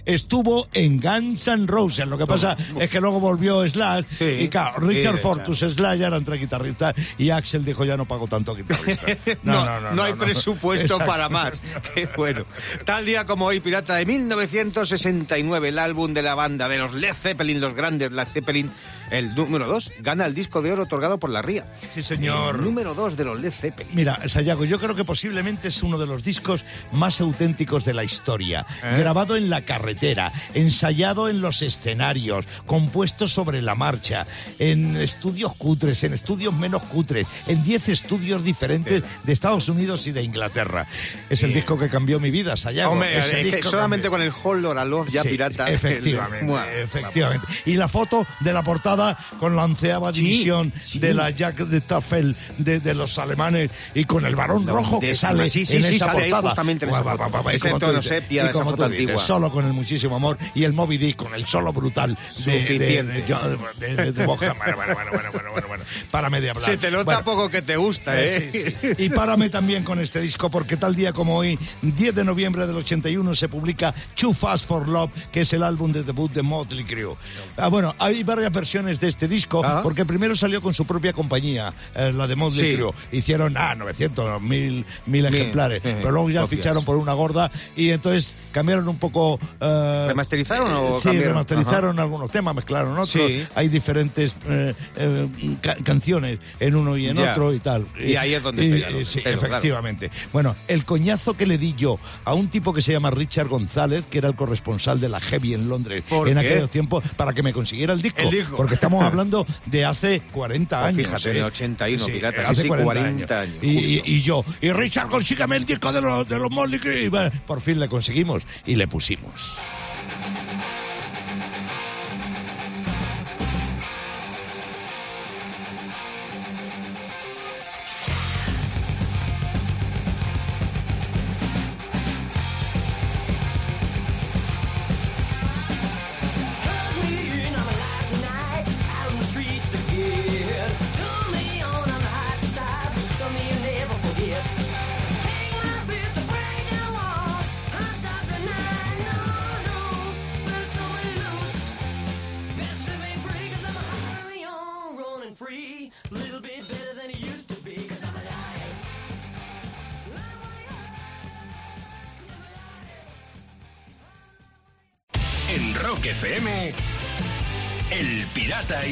estuvo 0.05 0.67
en 0.73 0.99
Guns 0.99 1.47
N' 1.47 1.67
Roses. 1.67 2.07
Lo 2.07 2.17
que 2.17 2.25
pasa 2.25 2.55
es 2.79 2.89
que 2.89 2.99
luego 2.99 3.19
volvió 3.19 3.67
Slash. 3.67 4.05
Sí. 4.17 4.25
Y 4.41 4.47
claro, 4.47 4.79
Richard 4.79 5.17
Sí, 5.17 5.21
Fortus, 5.21 5.59
Slash 5.59 6.01
eran 6.01 6.23
tres 6.23 6.39
guitarristas. 6.39 6.95
Y 7.17 7.29
Axel 7.29 7.63
dijo, 7.63 7.85
ya 7.85 7.97
no 7.97 8.05
pago 8.05 8.27
tanto 8.27 8.55
guitarrista. 8.55 9.05
No, 9.43 9.91
no, 9.91 10.03
hay 10.03 10.13
presupuesto 10.13 10.97
para 10.99 11.29
más. 11.29 11.61
Qué 11.93 12.07
bueno. 12.15 12.45
Tal 12.83 13.05
día 13.05 13.25
como 13.25 13.45
hoy, 13.45 13.59
Pirata 13.59 13.95
de 13.95 14.05
1969, 14.05 15.69
el 15.69 15.79
álbum 15.79 16.13
de 16.13 16.21
la 16.21 16.35
banda 16.35 16.67
de 16.67 16.77
los 16.77 16.93
Led 16.93 17.13
Zeppelin, 17.13 17.59
los 17.59 17.73
grandes 17.75 18.11
Led 18.11 18.27
Zeppelin, 18.33 18.71
el 19.11 19.35
número 19.35 19.67
2, 19.67 19.91
gana 19.99 20.25
el 20.25 20.33
disco 20.33 20.61
de 20.61 20.71
oro 20.71 20.83
otorgado 20.83 21.19
por 21.19 21.29
la 21.29 21.41
RIA. 21.41 21.65
Sí, 21.93 22.03
señor. 22.03 22.55
El 22.55 22.63
número 22.63 22.93
2 22.93 23.17
de 23.17 23.25
los 23.25 23.39
Led 23.41 23.51
Zeppelin. 23.51 23.95
Mira, 23.95 24.19
Sayago, 24.27 24.65
yo 24.65 24.79
creo 24.79 24.95
que 24.95 25.03
posiblemente 25.03 25.67
es 25.67 25.83
uno 25.83 25.97
de 25.97 26.07
los 26.07 26.23
discos 26.23 26.63
más 26.91 27.21
auténticos 27.21 27.85
de 27.85 27.93
la 27.93 28.03
historia. 28.03 28.65
Grabado 28.81 29.35
en 29.35 29.49
la 29.49 29.61
carretera, 29.61 30.31
ensayado 30.53 31.29
en 31.29 31.41
los 31.41 31.61
escenarios, 31.61 32.45
compuesto 32.65 33.27
sobre 33.27 33.61
la 33.61 33.75
marcha, 33.75 34.27
en 34.59 34.97
estudios 34.97 35.55
cutres, 35.55 36.03
en 36.03 36.13
estudios 36.13 36.53
menos 36.53 36.83
cutres, 36.83 37.27
en 37.47 37.63
10 37.63 37.89
estudios 37.89 38.43
diferentes 38.43 39.03
de 39.23 39.33
Estados 39.33 39.69
Unidos 39.69 40.07
y 40.07 40.11
de 40.11 40.23
Inglaterra. 40.23 40.87
Es 41.29 41.43
el 41.43 41.53
disco 41.53 41.77
que 41.77 41.89
cambió 41.89 42.19
mi 42.19 42.31
vida, 42.31 42.57
Sayago. 42.57 42.93
Hombre, 42.93 43.17
es 43.17 43.43
disco 43.43 43.69
solamente 43.69 44.09
cambió. 44.09 44.11
con 44.11 44.21
el 44.21 44.33
Hold 44.43 44.65
or 44.65 44.77
a 44.77 44.85
Love 44.85 45.09
ya 45.09 45.21
Sí, 45.23 45.29
pirata. 45.29 45.69
Efectivamente. 45.69 47.47
Y 47.65 47.75
la 47.75 47.87
foto 47.87 48.25
de 48.39 48.53
la 48.53 48.63
portada 48.63 48.94
con 49.39 49.55
la 49.55 49.63
onceava 49.65 50.13
Sí, 50.13 50.21
división 50.21 50.73
sí. 50.81 50.99
de 50.99 51.13
la 51.13 51.29
Jack 51.29 51.57
de 51.57 51.79
Staffel 51.79 52.35
de, 52.57 52.79
de 52.79 52.93
los 52.93 53.17
alemanes 53.19 53.69
y 53.93 54.03
con 54.05 54.25
el 54.25 54.35
varón 54.35 54.65
rojo 54.67 54.99
que 54.99 55.07
décima, 55.07 55.31
sale 55.31 55.49
sí, 55.49 55.63
en 55.69 55.85
esa 55.85 56.05
sale 56.07 56.21
portada. 56.21 56.49
justamente 56.49 56.85
en 56.85 56.91
esa 56.91 57.01
guau, 57.01 57.17
guau, 57.29 57.49
Ese 57.49 57.69
como 57.71 57.79
tú 57.93 58.01
sepia 58.03 58.43
y 58.43 58.47
de 58.47 58.51
como 58.53 58.75
tú 58.75 58.87
dices. 58.89 59.21
Solo 59.21 59.51
con 59.51 59.65
el 59.65 59.73
muchísimo 59.73 60.15
amor 60.15 60.37
y 60.53 60.63
el 60.63 60.73
Moby 60.73 60.97
Dick 60.97 61.15
con 61.17 61.33
el 61.33 61.45
solo 61.45 61.73
brutal 61.73 62.17
de, 62.45 62.51
de, 62.63 62.79
de, 62.79 63.03
de, 63.03 63.95
de- 63.95 64.11
de 64.11 64.25
Boja. 64.25 64.53
Bueno, 64.53 64.75
bueno, 64.75 64.93
bueno, 64.95 65.11
bueno, 65.31 65.51
bueno, 65.51 65.67
bueno. 65.67 65.83
Párame 66.11 66.41
de 66.41 66.49
hablar. 66.51 66.65
Se 66.71 66.77
te 66.77 66.91
nota 66.91 67.23
poco 67.23 67.49
que 67.49 67.61
te 67.61 67.75
gusta, 67.77 68.19
¿eh? 68.21 68.75
Sí. 68.81 68.87
Y 69.05 69.09
párame 69.09 69.49
también 69.49 69.83
con 69.83 69.99
este 69.99 70.19
disco, 70.21 70.49
porque 70.49 70.77
tal 70.77 70.95
día 70.95 71.11
como 71.13 71.35
hoy, 71.37 71.57
10 71.81 72.15
de 72.15 72.23
noviembre 72.23 72.65
del 72.67 72.75
81, 72.77 73.35
se 73.35 73.49
publica 73.49 73.93
Too 74.19 74.33
Fast 74.33 74.65
for 74.67 74.87
Love, 74.87 75.11
que 75.31 75.41
es 75.41 75.53
el 75.53 75.63
álbum 75.63 75.91
de 75.91 76.03
debut 76.03 76.31
de 76.31 76.41
Motley 76.41 76.83
Crue. 76.83 77.15
Ah, 77.57 77.67
bueno, 77.67 77.93
hay 77.99 78.23
varias 78.23 78.51
versiones 78.51 78.84
de 78.85 79.07
este 79.07 79.27
disco, 79.27 79.61
Ah. 79.65 79.81
porque 79.83 80.05
primero 80.05 80.35
salió 80.35 80.61
con 80.61 80.73
su 80.73 80.85
propia 80.85 81.11
compañía, 81.13 81.73
eh, 81.95 82.11
la 82.13 82.27
de 82.27 82.35
Motley 82.35 82.71
Sí. 82.71 82.75
Crue. 82.77 82.91
Hicieron, 83.11 83.55
ah, 83.57 83.75
900, 83.75 84.41
1000, 84.41 84.85
1000 85.05 85.23
Mil, 85.23 85.25
ejemplares, 85.25 85.81
eh, 85.83 85.95
pero 85.97 86.11
luego 86.11 86.29
ya 86.29 86.41
copias. 86.41 86.59
ficharon 86.59 86.85
por 86.85 86.97
una 86.97 87.13
gorda 87.13 87.51
y 87.75 87.89
entonces 87.91 88.35
cambiaron 88.51 88.87
un 88.87 88.97
poco... 88.97 89.39
eh, 89.59 90.05
¿Remasterizaron 90.07 90.71
o 90.71 90.97
Sí, 90.97 91.03
cambiaron? 91.05 91.29
remasterizaron 91.29 91.99
algunos 91.99 92.31
temas, 92.31 92.55
mezclaron 92.55 92.91
otros. 92.93 93.09
Sí. 93.09 93.45
Hay 93.55 93.67
diferentes 93.67 94.33
eh, 94.47 94.73
eh, 94.97 95.27
ca- 95.61 95.77
canciones 95.83 96.39
en 96.59 96.75
uno 96.75 96.95
y 96.97 97.07
en 97.07 97.17
Ya. 97.17 97.31
otro 97.31 97.53
y 97.53 97.59
tal. 97.59 97.87
Y 97.99 98.15
ahí 98.15 98.33
es 98.33 98.43
donde 98.43 98.63
Y- 98.65 98.71
pega 98.71 98.89
lo 98.89 98.95
y- 98.95 98.99
del 98.99 99.07
sí, 99.07 99.21
claro. 99.21 99.37
efectivamente. 99.37 100.11
Bueno, 100.31 100.55
el 100.67 100.85
coñazo 100.85 101.35
que 101.35 101.45
le 101.45 101.57
di 101.57 101.73
yo 101.75 101.97
a 102.23 102.33
un 102.33 102.47
tipo 102.49 102.73
que 102.73 102.81
se 102.81 102.91
llama 102.91 103.09
Richard 103.11 103.47
González, 103.47 104.05
que 104.09 104.17
era 104.19 104.27
el 104.29 104.35
corresponsal 104.35 104.99
de 104.99 105.09
la 105.09 105.19
Heavy 105.19 105.53
en 105.53 105.69
Londres 105.69 106.03
¿Por 106.07 106.27
en 106.29 106.35
qué? 106.35 106.39
aquellos 106.41 106.69
tiempos, 106.69 107.03
para 107.15 107.33
que 107.33 107.41
me 107.43 107.53
consiguiera 107.53 107.93
el 107.93 108.01
disco. 108.01 108.21
El 108.21 108.29
disco. 108.31 108.55
Porque 108.57 108.74
estamos 108.75 109.03
hablando 109.03 109.45
de 109.65 109.85
hace 109.85 110.21
40 110.31 110.79
Pues 110.79 110.87
años. 110.93 111.07
fíjate, 111.07 111.27
¿eh? 111.29 111.31
en 111.31 111.37
el 111.37 111.43
81, 111.43 112.05
pirata, 112.05 112.37
sí, 112.41 112.51
hace 112.51 112.61
sí, 112.61 112.67
40, 112.67 112.85
40 112.85 113.41
años, 113.41 113.55
Y, 113.61 113.67
y- 113.69 114.01
y 114.05 114.21
yo, 114.21 114.45
y 114.61 114.71
Richard, 114.71 115.07
consígame 115.09 115.55
el 115.57 115.65
disco 115.65 115.91
de 115.91 116.01
los, 116.01 116.27
de 116.27 116.39
los 116.39 116.51
Motley 116.51 116.79
Crue. 116.79 117.03
Y 117.03 117.07
bueno, 117.09 117.31
por 117.47 117.59
fin 117.61 117.79
le 117.79 117.87
conseguimos 117.89 118.43
y 118.65 118.75
le 118.75 118.87
pusimos. 118.87 119.31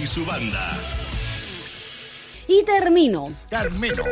Y 0.03 0.07
su 0.07 0.25
banda. 0.25 0.69
Y 2.45 2.63
termino. 2.65 3.33
Termino. 3.49 4.03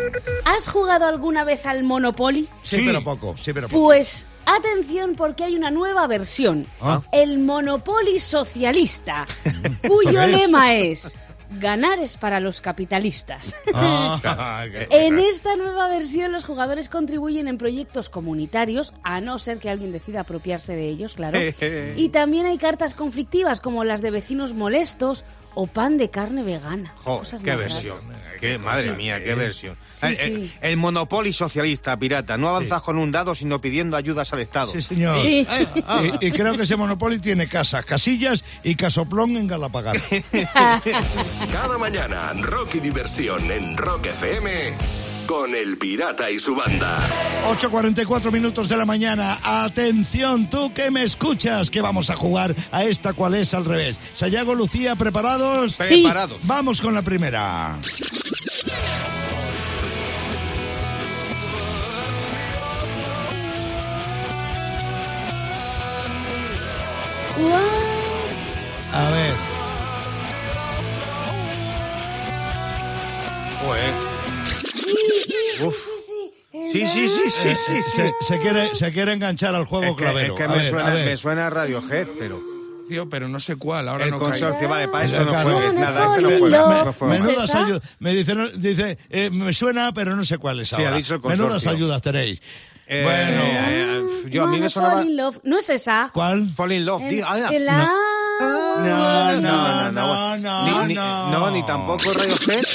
¿Has 0.45 0.69
jugado 0.69 1.05
alguna 1.05 1.43
vez 1.43 1.65
al 1.65 1.83
Monopoly? 1.83 2.47
Sí, 2.63 2.77
Sí. 2.77 2.83
pero 2.85 3.03
poco, 3.03 3.35
sí, 3.37 3.51
pero 3.51 3.67
poco. 3.67 3.83
Pues 3.83 4.25
atención 4.45 5.15
porque 5.15 5.43
hay 5.43 5.55
una 5.57 5.69
nueva 5.69 6.07
versión, 6.07 6.65
Ah. 6.79 7.01
el 7.11 7.39
Monopoly 7.39 8.21
socialista, 8.21 9.27
cuyo 9.87 10.25
lema 10.27 10.75
es 10.75 11.13
ganar 11.59 11.99
es 11.99 12.15
para 12.15 12.39
los 12.39 12.61
capitalistas. 12.61 13.53
Ah, 13.73 14.63
En 14.89 15.19
esta 15.19 15.57
nueva 15.57 15.89
versión 15.89 16.31
los 16.31 16.45
jugadores 16.45 16.87
contribuyen 16.87 17.49
en 17.49 17.57
proyectos 17.57 18.09
comunitarios, 18.09 18.93
a 19.03 19.19
no 19.19 19.37
ser 19.39 19.59
que 19.59 19.69
alguien 19.69 19.91
decida 19.91 20.21
apropiarse 20.21 20.73
de 20.73 20.87
ellos, 20.87 21.15
claro. 21.15 21.37
Y 21.97 22.07
también 22.09 22.45
hay 22.45 22.57
cartas 22.57 22.95
conflictivas 22.95 23.59
como 23.59 23.83
las 23.83 24.01
de 24.01 24.11
vecinos 24.11 24.53
molestos 24.53 25.25
o 25.53 25.67
pan 25.67 25.97
de 25.97 26.09
carne 26.09 26.43
vegana. 26.43 26.93
Jo, 27.03 27.19
Cosas 27.19 27.41
qué 27.41 27.55
versión. 27.55 27.97
raras. 28.07 28.21
Qué, 28.39 28.57
madre 28.57 28.83
Sí. 28.83 28.89
mía, 28.91 29.23
qué 29.23 29.35
versión. 29.35 29.75
Sí, 29.89 30.05
el, 30.07 30.15
sí. 30.15 30.23
el- 30.23 30.51
el 30.61 30.77
monopolio 30.77 31.31
socialista, 31.33 31.95
pirata. 31.97 32.37
No 32.37 32.49
avanzas 32.49 32.81
con 32.81 32.97
un 32.97 33.11
dado, 33.11 33.35
sino 33.35 33.59
pidiendo 33.59 33.95
ayudas 33.97 34.31
al 34.33 34.39
Estado. 34.39 34.71
Sí, 34.71 34.81
señor. 34.81 35.21
Sí. 35.21 35.45
Y, 36.21 36.27
y 36.27 36.31
creo 36.31 36.55
que 36.55 36.63
ese 36.63 36.75
Monopoly 36.75 37.19
tiene 37.19 37.47
casas, 37.47 37.85
casillas 37.85 38.43
y 38.63 38.75
casoplón 38.75 39.35
en 39.37 39.47
Galapagar. 39.47 40.01
Cada 41.51 41.77
mañana, 41.77 42.33
rock 42.41 42.75
y 42.75 42.79
diversión 42.79 43.49
en 43.51 43.77
Rock 43.77 44.07
FM 44.07 45.10
con 45.31 45.55
El 45.55 45.77
Pirata 45.77 46.29
y 46.29 46.39
su 46.41 46.53
banda. 46.53 46.99
8.44 47.47 48.33
minutos 48.33 48.67
de 48.67 48.75
la 48.75 48.85
mañana. 48.85 49.39
Atención, 49.41 50.49
tú 50.49 50.73
que 50.73 50.91
me 50.91 51.03
escuchas, 51.03 51.69
que 51.69 51.79
vamos 51.79 52.09
a 52.09 52.17
jugar 52.17 52.53
a 52.69 52.83
esta 52.83 53.13
cual 53.13 53.35
es 53.35 53.53
al 53.53 53.63
revés. 53.63 53.97
Sayago, 54.13 54.55
Lucía, 54.55 54.97
¿preparados? 54.97 55.77
Sí. 55.79 56.01
Preparados. 56.01 56.41
Vamos 56.43 56.81
con 56.81 56.93
la 56.93 57.01
primera. 57.01 57.79
A 68.93 69.09
ver. 69.11 69.35
Joder. 73.61 74.10
Sí, 76.71 76.85
sí, 76.85 77.07
sí, 77.07 77.29
sí, 77.29 77.29
sí. 77.29 77.55
sí. 77.55 77.81
Se, 77.95 78.11
se 78.27 78.39
quiere, 78.39 78.75
se 78.75 78.91
quiere 78.91 79.13
enganchar 79.13 79.55
al 79.55 79.63
juego 79.65 79.85
Es 79.85 79.95
que, 79.95 80.03
clavero. 80.03 80.33
es 80.33 80.37
que 80.37 80.43
A 80.43 80.47
me, 80.49 80.55
ver, 80.57 80.69
suena, 80.69 80.87
a 80.87 80.93
ver. 80.93 81.05
me 81.05 81.17
suena 81.17 81.47
a 81.47 81.49
Radiohead, 81.49 82.07
pero... 82.19 82.41
Tío, 82.89 83.07
pero 83.09 83.29
no 83.29 83.39
sé 83.39 83.55
cuál, 83.55 83.87
ahora 83.87 84.03
el 84.03 84.11
no 84.11 84.19
caigo. 84.19 84.31
consorcio, 84.31 84.67
vale, 84.67 84.89
para 84.89 85.05
eso 85.05 85.23
no 85.23 85.33
juegues. 85.33 85.73
Nada, 85.75 86.05
este 86.07 86.21
no 86.21 86.27
fall 86.29 86.33
in 86.33 86.39
juega. 86.39 86.57
love. 86.67 86.85
No 86.85 86.93
juega. 86.93 87.15
¿Es 87.15 87.21
Menudas 87.23 87.45
esa? 87.49 87.63
ayudas. 87.63 87.81
Me 87.99 88.13
dice, 88.13 88.35
no- 88.35 88.49
dice 88.49 88.97
eh, 89.09 89.29
me 89.29 89.53
suena, 89.53 89.93
pero 89.93 90.13
no 90.13 90.25
sé 90.25 90.37
cuál 90.39 90.59
es 90.59 90.67
Sí, 90.69 90.75
ahora. 90.75 90.89
ha 90.93 90.97
dicho 90.97 91.15
el 91.15 91.21
Menudas 91.21 91.67
ayudas 91.67 92.01
tenéis. 92.01 92.41
Eh, 92.85 93.01
bueno. 93.03 93.41
eh, 93.45 94.29
yo 94.29 94.43
a 94.43 94.47
mí 94.47 94.59
me 94.59 94.69
sonaba... 94.69 94.95
fall 94.95 95.07
in 95.07 95.15
love. 95.15 95.37
No 95.43 95.57
es 95.57 95.69
esa. 95.69 96.09
¿Cuál? 96.13 96.49
Fall 96.53 96.73
in 96.73 96.85
Love. 96.85 97.01
El- 97.03 97.09
tío. 97.09 97.25
Ah, 97.29 97.49
el- 97.49 97.65
No. 97.65 97.89
No, 98.41 99.39
no, 99.39 99.91
no, 99.91 100.37
no, 100.37 100.81
Ni, 100.81 100.87
ni- 100.87 100.93
no. 100.95 101.29
no, 101.29 101.51
ni 101.51 101.63
tampoco 101.65 102.11
Radiohead. 102.11 102.65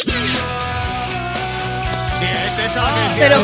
Es 2.25 2.59
esa 2.71 2.83
la 2.83 3.15
que 3.15 3.21
Pero, 3.21 3.37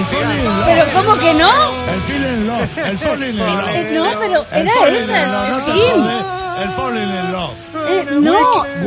pero 0.67 0.85
¿cómo 0.95 1.19
que 1.19 1.35
no? 1.35 1.51
El 1.93 2.01
feeling 2.03 2.33
in 2.39 2.47
love. 2.47 2.79
El 2.79 2.99
falling 2.99 3.29
in 3.31 3.39
love. 3.39 3.93
No, 3.93 4.19
pero 4.19 4.47
era 4.53 4.89
esa, 4.89 5.61
Skin. 5.61 6.63
El 6.63 6.69
falling 6.71 7.03
in 7.03 7.33
love. 7.33 7.53
Eh, 7.89 8.07
no, 8.21 8.65
eh, 8.65 8.85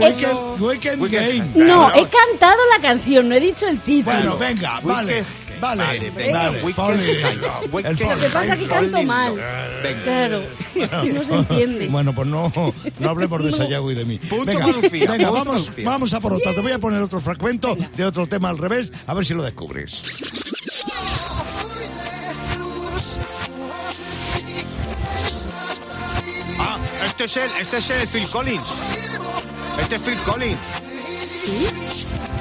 Weekend, 0.59 1.01
weekend 1.01 1.53
game. 1.53 1.67
no, 1.67 1.89
he 1.93 2.07
cantado 2.07 2.61
la 2.73 2.81
canción, 2.81 3.27
no 3.27 3.35
he 3.35 3.39
dicho 3.39 3.67
el 3.67 3.79
título. 3.79 4.15
Bueno, 4.15 4.37
venga, 4.37 4.79
vale. 4.83 5.23
Vale, 5.65 5.83
Vale, 5.83 6.11
venga, 6.11 6.51
vale. 6.51 6.59
El 6.59 7.97
Lo 7.97 8.19
que 8.19 8.29
pasa 8.29 8.53
es 8.53 8.59
que 8.59 8.67
canto 8.67 9.01
mal. 9.01 9.33
Venga. 9.81 10.03
Claro, 10.03 10.43
no 11.13 11.23
se 11.23 11.33
entiende. 11.33 11.87
Bueno, 11.87 12.13
pues 12.13 12.27
no, 12.27 12.51
no 12.99 13.09
hablemos 13.09 13.43
de 13.43 13.51
Sayago 13.51 13.91
y 13.91 13.95
de 13.95 14.05
mí. 14.05 14.19
Punto 14.19 14.45
Venga, 14.45 14.65
venga 14.67 14.81
punto 15.17 15.33
vamos, 15.33 15.71
vamos 15.83 16.13
a 16.13 16.19
por 16.19 16.33
otra. 16.33 16.53
Te 16.53 16.61
voy 16.61 16.71
a 16.71 16.77
poner 16.77 17.01
otro 17.01 17.19
fragmento 17.19 17.75
de 17.75 18.05
otro 18.05 18.27
tema 18.27 18.49
al 18.49 18.59
revés, 18.59 18.91
a 19.07 19.15
ver 19.15 19.25
si 19.25 19.33
lo 19.33 19.41
descubres. 19.41 20.03
Ah, 26.59 26.77
este 27.05 27.23
es 27.23 27.37
el, 27.37 27.49
este 27.59 27.77
es 27.77 27.89
el 27.89 28.07
Phil 28.07 28.27
Collins. 28.29 28.67
Este 29.81 29.95
es 29.95 30.01
Phil 30.03 30.19
Collins. 30.19 30.57
¿Sí? 31.43 32.34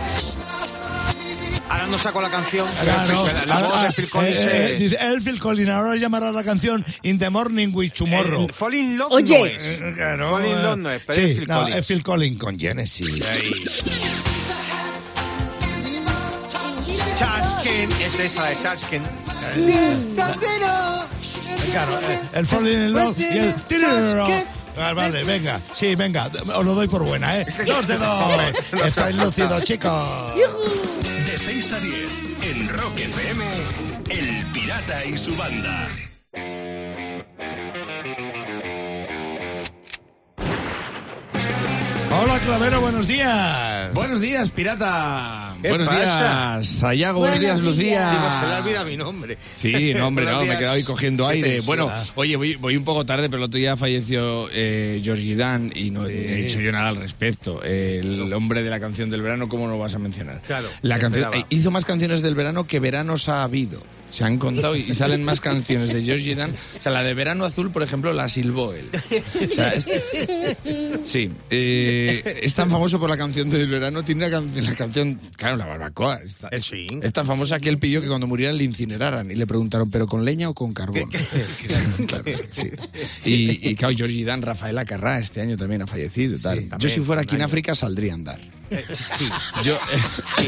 Ahora 1.84 1.96
no 1.98 2.02
saco 2.02 2.20
la 2.22 2.30
canción. 2.30 2.66
Claro, 2.82 3.26
La, 3.46 3.56
la 3.60 3.62
voz 3.62 3.74
ah, 3.76 3.86
de 3.88 3.92
Phil 3.92 4.08
Collins 4.08 4.38
eh, 4.38 4.70
eh, 4.72 4.76
dice, 4.76 4.98
el 5.02 5.20
Phil 5.20 5.38
Collins 5.38 5.68
ahora 5.68 5.96
llamará 5.96 6.32
la 6.32 6.42
canción 6.42 6.82
In 7.02 7.18
the 7.18 7.28
Morning 7.28 7.68
with 7.74 7.90
Tomorrow. 7.90 8.46
Eh, 8.48 8.52
Fall 8.54 8.74
in 8.74 8.96
Love 8.96 9.12
Oye. 9.12 9.38
no 9.38 9.44
es. 9.44 9.62
Eh, 9.62 9.92
claro, 9.94 10.30
Fall 10.30 10.46
in 10.46 10.52
eh, 10.52 10.62
Love 10.62 10.76
no 10.78 10.90
es, 10.90 11.02
pero 11.04 11.14
sí, 11.14 11.30
es 11.30 11.38
Phil 11.38 11.46
no, 11.48 11.54
Collins. 11.60 11.76
es 11.76 11.86
Phil 11.86 12.02
Collins 12.02 12.40
con 12.40 12.58
Genesis. 12.58 13.24
Chasken, 17.16 17.92
es 18.00 18.18
esa 18.18 18.44
de 18.46 18.58
Chasken. 18.60 19.02
Claro, 21.70 22.00
eh, 22.00 22.20
el 22.32 22.46
Falling 22.46 22.72
in 22.72 22.92
Love 22.94 23.18
y 23.20 23.38
el. 23.38 23.54
Ah, 24.76 24.92
vale, 24.92 25.22
venga, 25.22 25.60
sí, 25.72 25.94
venga, 25.94 26.28
os 26.56 26.64
lo 26.64 26.74
doy 26.74 26.88
por 26.88 27.04
buena, 27.04 27.40
¿eh? 27.40 27.46
Dos 27.66 27.86
de 27.86 27.96
dos. 27.96 28.32
Estáis 28.84 29.14
lúcidos, 29.16 29.62
chicos. 29.62 30.32
De 31.34 31.40
6 31.40 31.72
a 31.72 31.80
10 31.80 32.12
en 32.42 32.68
Rock 32.68 32.96
FM, 32.96 33.44
El 34.08 34.46
Pirata 34.52 35.04
y 35.04 35.18
su 35.18 35.34
banda. 35.34 35.88
Hola, 42.16 42.38
Clavero, 42.38 42.80
buenos 42.80 43.08
días. 43.08 43.92
Buenos 43.92 44.20
días, 44.20 44.50
pirata. 44.52 45.56
¿Qué 45.60 45.68
Buenos 45.68 45.88
pasa? 45.88 46.58
días, 46.58 46.66
Sayago. 46.66 47.18
Buenos 47.18 47.40
días, 47.40 47.60
Lucía. 47.60 48.10
Digo, 48.10 48.40
se 48.40 48.46
le 48.46 48.54
olvida 48.54 48.84
mi 48.84 48.96
nombre. 48.96 49.38
Sí, 49.56 49.94
no, 49.96 50.06
hombre, 50.08 50.24
no, 50.24 50.44
me 50.44 50.54
he 50.54 50.58
quedado 50.58 50.74
ahí 50.74 50.84
cogiendo 50.84 51.26
aire. 51.26 51.60
Bueno, 51.62 51.90
oye, 52.14 52.36
voy, 52.36 52.54
voy 52.54 52.76
un 52.76 52.84
poco 52.84 53.04
tarde, 53.04 53.28
pero 53.28 53.38
el 53.38 53.44
otro 53.44 53.58
día 53.58 53.76
falleció 53.76 54.48
eh, 54.52 55.00
Georgie 55.02 55.34
Dan 55.34 55.72
y 55.74 55.90
no 55.90 56.06
he 56.06 56.36
dicho 56.36 56.60
yo 56.60 56.70
nada 56.70 56.90
al 56.90 56.96
respecto. 56.96 57.62
El 57.62 58.32
hombre 58.32 58.62
de 58.62 58.70
la 58.70 58.78
canción 58.78 59.10
del 59.10 59.22
verano, 59.22 59.48
¿cómo 59.48 59.66
no 59.66 59.76
vas 59.78 59.94
a 59.94 59.98
mencionar? 59.98 60.40
Claro, 60.46 60.68
La 60.82 60.98
canción, 60.98 61.34
eh, 61.34 61.44
hizo 61.48 61.70
más 61.72 61.84
canciones 61.84 62.22
del 62.22 62.34
verano 62.36 62.64
que 62.64 62.78
veranos 62.78 63.28
ha 63.28 63.42
habido. 63.42 63.80
Se 64.14 64.22
han 64.24 64.38
contado 64.38 64.76
y, 64.76 64.94
salen 64.94 65.24
más 65.24 65.40
canciones 65.40 65.88
de 65.92 66.04
Georgie 66.04 66.36
Dan. 66.36 66.54
O 66.78 66.82
sea, 66.82 66.92
la 66.92 67.02
de 67.02 67.14
Verano 67.14 67.44
Azul, 67.44 67.72
por 67.72 67.82
ejemplo, 67.82 68.12
la 68.12 68.28
silbó 68.28 68.72
él. 68.72 68.88
O 68.92 69.54
sea, 69.54 69.74
es- 69.74 69.86
Sí, 71.04 71.30
eh, 71.50 72.40
es 72.42 72.54
tan 72.54 72.70
famoso 72.70 73.00
por 73.00 73.10
la 73.10 73.16
canción 73.16 73.50
del 73.50 73.66
verano, 73.66 74.04
tiene 74.04 74.28
la 74.30 74.74
canción, 74.76 75.18
claro, 75.36 75.56
la 75.56 75.66
barbacoa. 75.66 76.20
Está, 76.22 76.48
Eh, 76.52 76.60
sí. 76.60 76.86
es 77.02 77.12
tan 77.12 77.26
famosa 77.26 77.58
que 77.58 77.68
él 77.68 77.78
pidió 77.78 78.00
que 78.00 78.06
cuando 78.06 78.28
murieran 78.28 78.56
le 78.56 78.62
incineraran 78.64 79.30
y 79.30 79.34
le 79.34 79.46
preguntaron, 79.48 79.90
¿pero 79.90 80.06
con 80.06 80.24
leña 80.24 80.48
o 80.48 80.54
con 80.54 80.72
carbón? 80.72 81.10
Claro, 82.06 82.24
sí. 82.50 82.70
Y, 83.24 83.70
y 83.70 83.74
claro, 83.74 83.96
Georgie 83.96 84.24
Dan, 84.24 84.42
Rafael 84.42 84.78
Acarrá 84.78 85.18
este 85.18 85.40
año 85.40 85.56
también 85.56 85.82
ha 85.82 85.86
fallecido. 85.86 86.38
tal. 86.38 86.60
Yo 86.62 86.68
también, 86.68 86.90
si 86.90 87.00
fuera 87.00 87.22
aquí 87.22 87.34
en. 87.34 87.42
África 87.42 87.74
saldría 87.74 88.12
a 88.12 88.14
andar. 88.14 88.40
Eh, 88.70 88.84
sí, 88.92 89.28
Yo 89.64 89.78
sí. 90.38 90.46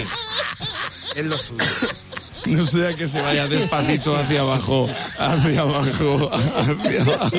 Es 1.16 1.26
lo 1.26 1.36
suyo. 1.38 1.64
No 2.46 2.66
sea 2.66 2.94
que 2.94 3.08
se 3.08 3.20
vaya 3.20 3.48
despacito 3.48 4.16
hacia 4.16 4.40
abajo, 4.40 4.88
hacia 5.18 5.60
abajo, 5.60 6.30
hacia 6.32 7.02
abajo. 7.02 7.30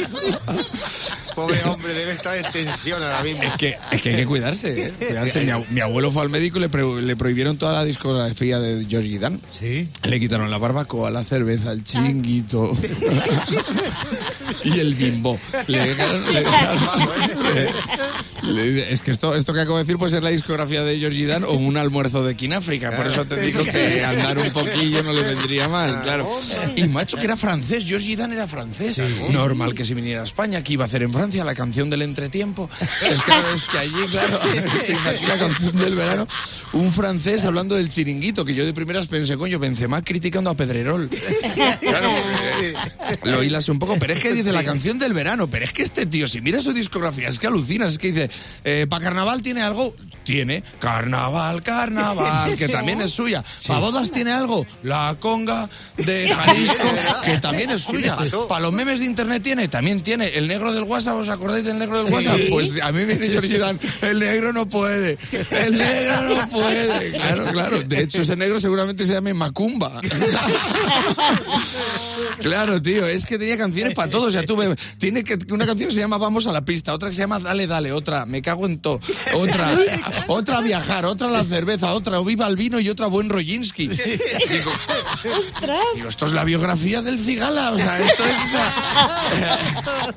Pobre 1.37 1.63
hombre, 1.65 1.93
debe 1.93 2.13
estar 2.13 2.35
en 2.35 2.51
tensión 2.51 2.99
ahora 3.03 3.21
mismo. 3.23 3.43
Es 3.43 3.53
que, 3.57 3.77
es 3.91 4.01
que 4.01 4.09
hay 4.09 4.15
que 4.15 4.25
cuidarse, 4.25 4.87
¿eh? 4.87 4.93
Cuidarse. 5.07 5.41
Mi, 5.41 5.51
mi 5.69 5.81
abuelo 5.81 6.11
fue 6.11 6.23
al 6.23 6.29
médico 6.29 6.57
y 6.57 6.61
le, 6.61 7.01
le 7.03 7.15
prohibieron 7.15 7.59
toda 7.59 7.73
la 7.73 7.83
discografía 7.83 8.59
de 8.59 8.83
Georgie 8.87 9.19
Dan. 9.19 9.39
Sí. 9.51 9.87
Le 10.01 10.19
quitaron 10.19 10.49
la 10.49 10.57
barbacoa, 10.57 11.11
la 11.11 11.23
cerveza, 11.23 11.71
el 11.73 11.83
chiringuito 11.83 12.75
y 14.63 14.79
el 14.79 14.95
bimbo. 14.95 15.39
Le 15.67 15.77
dejaron- 15.95 16.23
le 16.33 16.43
dejaron- 16.43 17.69
le- 18.55 18.91
es 18.91 19.01
que 19.03 19.11
esto, 19.11 19.35
esto 19.35 19.53
que 19.53 19.61
acabo 19.61 19.77
de 19.77 19.83
decir 19.83 19.97
puede 19.97 20.11
ser 20.11 20.23
la 20.23 20.29
discografía 20.31 20.83
de 20.83 20.97
Georgie 20.97 21.27
Dan 21.27 21.43
o 21.43 21.53
un 21.53 21.77
almuerzo 21.77 22.23
de 22.23 22.35
Kináfrica. 22.35 22.95
Por 22.95 23.05
eso 23.05 23.25
te 23.25 23.39
digo 23.41 23.63
que 23.63 24.03
andar 24.03 24.39
un 24.39 24.51
poquillo 24.51 25.03
no 25.03 25.13
le 25.13 25.21
vendría 25.21 25.67
mal, 25.67 26.01
claro. 26.01 26.27
Y 26.75 26.85
macho 26.85 27.17
que 27.17 27.25
era 27.25 27.37
francés, 27.37 27.85
Georgie 27.85 28.15
Dan 28.15 28.33
era 28.33 28.47
francés. 28.47 28.99
Normal 29.31 29.75
que 29.75 29.85
se 29.85 29.93
viniera 29.93 30.21
a 30.21 30.23
España, 30.23 30.63
que 30.63 30.73
iba 30.73 30.83
a 30.85 30.87
hacer 30.87 31.03
en 31.03 31.13
Francia 31.13 31.26
la 31.35 31.53
canción 31.53 31.89
del 31.89 32.01
entretiempo. 32.01 32.69
Es 32.81 33.21
que, 33.21 33.31
es 33.53 33.65
que 33.65 33.77
allí, 33.77 34.07
claro, 34.09 34.39
se 34.85 34.93
aquí 34.93 35.25
la 35.25 35.37
canción 35.37 35.77
del 35.77 35.95
verano. 35.95 36.27
Un 36.73 36.91
francés 36.91 37.45
hablando 37.45 37.75
del 37.75 37.89
chiringuito, 37.89 38.45
que 38.45 38.55
yo 38.55 38.65
de 38.65 38.73
primeras 38.73 39.07
pensé, 39.07 39.37
coño, 39.37 39.59
Benzema 39.59 40.01
criticando 40.01 40.49
a 40.49 40.55
Pedrerol. 40.55 41.09
Claro, 41.79 42.11
porque 42.11 43.29
lo 43.29 43.43
hilas 43.43 43.69
un 43.69 43.79
poco, 43.79 43.97
pero 43.99 44.13
es 44.13 44.19
que 44.19 44.33
dice 44.33 44.51
la 44.51 44.63
canción 44.63 44.99
del 44.99 45.13
verano, 45.13 45.47
pero 45.49 45.65
es 45.65 45.73
que 45.73 45.83
este 45.83 46.05
tío, 46.05 46.27
si 46.27 46.41
mira 46.41 46.61
su 46.61 46.73
discografía, 46.73 47.29
es 47.29 47.39
que 47.39 47.47
alucinas, 47.47 47.93
es 47.93 47.97
que 47.97 48.11
dice, 48.11 48.87
¿para 48.87 49.03
carnaval 49.03 49.41
tiene 49.41 49.61
algo? 49.61 49.93
Tiene, 50.23 50.61
carnaval, 50.79 51.63
carnaval, 51.63 52.57
que 52.57 52.67
también 52.67 53.01
es 53.01 53.11
suya. 53.11 53.45
¿Para 53.65 53.79
bodas 53.79 54.11
tiene 54.11 54.31
algo? 54.31 54.65
La 54.83 55.15
conga 55.19 55.69
de 55.95 56.29
Jalisco, 56.35 56.89
que 57.23 57.37
también 57.37 57.69
es 57.69 57.81
suya. 57.83 58.17
Para 58.49 58.59
los 58.59 58.73
memes 58.73 58.99
de 58.99 59.05
internet 59.05 59.41
tiene, 59.41 59.67
también 59.69 60.01
tiene. 60.01 60.27
El 60.27 60.47
negro 60.47 60.73
del 60.73 60.83
WhatsApp, 60.83 61.16
¿os 61.19 61.29
acordáis 61.29 61.63
del 61.63 61.79
negro 61.79 62.03
del 62.03 62.13
WhatsApp? 62.13 62.39
Pues 62.49 62.81
a 62.81 62.91
mí 62.91 63.05
viene 63.05 63.27
Georgie 63.27 63.57
Dan, 63.57 63.79
el 64.01 64.19
negro 64.19 64.53
no 64.53 64.67
puede, 64.67 65.17
el 65.51 65.77
negro 65.77 66.35
no 66.35 66.49
puede. 66.49 67.11
Claro, 67.11 67.45
claro. 67.51 67.83
De 67.83 68.01
hecho, 68.03 68.21
ese 68.21 68.35
negro 68.35 68.59
seguramente 68.59 69.05
se 69.05 69.13
llame 69.13 69.33
Macumba. 69.33 70.01
Claro, 72.39 72.81
tío, 72.81 73.07
es 73.07 73.25
que 73.25 73.37
tenía 73.37 73.57
canciones 73.57 73.93
para 73.93 74.09
todos. 74.09 74.33
Ya 74.33 74.43
tuve, 74.43 74.75
tiene 74.97 75.23
que 75.23 75.37
una 75.51 75.65
canción 75.65 75.89
que 75.89 75.95
se 75.95 76.01
llama 76.01 76.17
Vamos 76.17 76.45
a 76.47 76.51
la 76.51 76.63
pista, 76.63 76.93
otra 76.93 77.09
que 77.09 77.15
se 77.15 77.21
llama 77.21 77.39
Dale, 77.39 77.67
dale, 77.67 77.91
otra 77.91 78.25
Me 78.25 78.41
cago 78.41 78.65
en 78.67 78.79
todo, 78.79 78.99
otra, 79.33 79.77
otra 80.27 80.61
viajar, 80.61 81.05
otra 81.05 81.27
la 81.29 81.43
cerveza, 81.43 81.93
otra 81.93 82.19
Viva 82.21 82.47
el 82.47 82.55
vino 82.55 82.79
y 82.79 82.89
otra 82.89 83.07
Buen 83.07 83.29
Roginski. 83.29 83.87
Digo, 83.87 84.71
¡Ostras! 85.39 85.81
digo, 85.95 86.09
esto 86.09 86.25
es 86.25 86.33
la 86.33 86.43
biografía 86.43 87.01
del 87.01 87.19
cigala, 87.19 87.71
o 87.71 87.77
sea, 87.77 87.99
esto 88.05 88.23
es. 88.25 88.37
o 88.37 88.49
sea, 88.49 90.13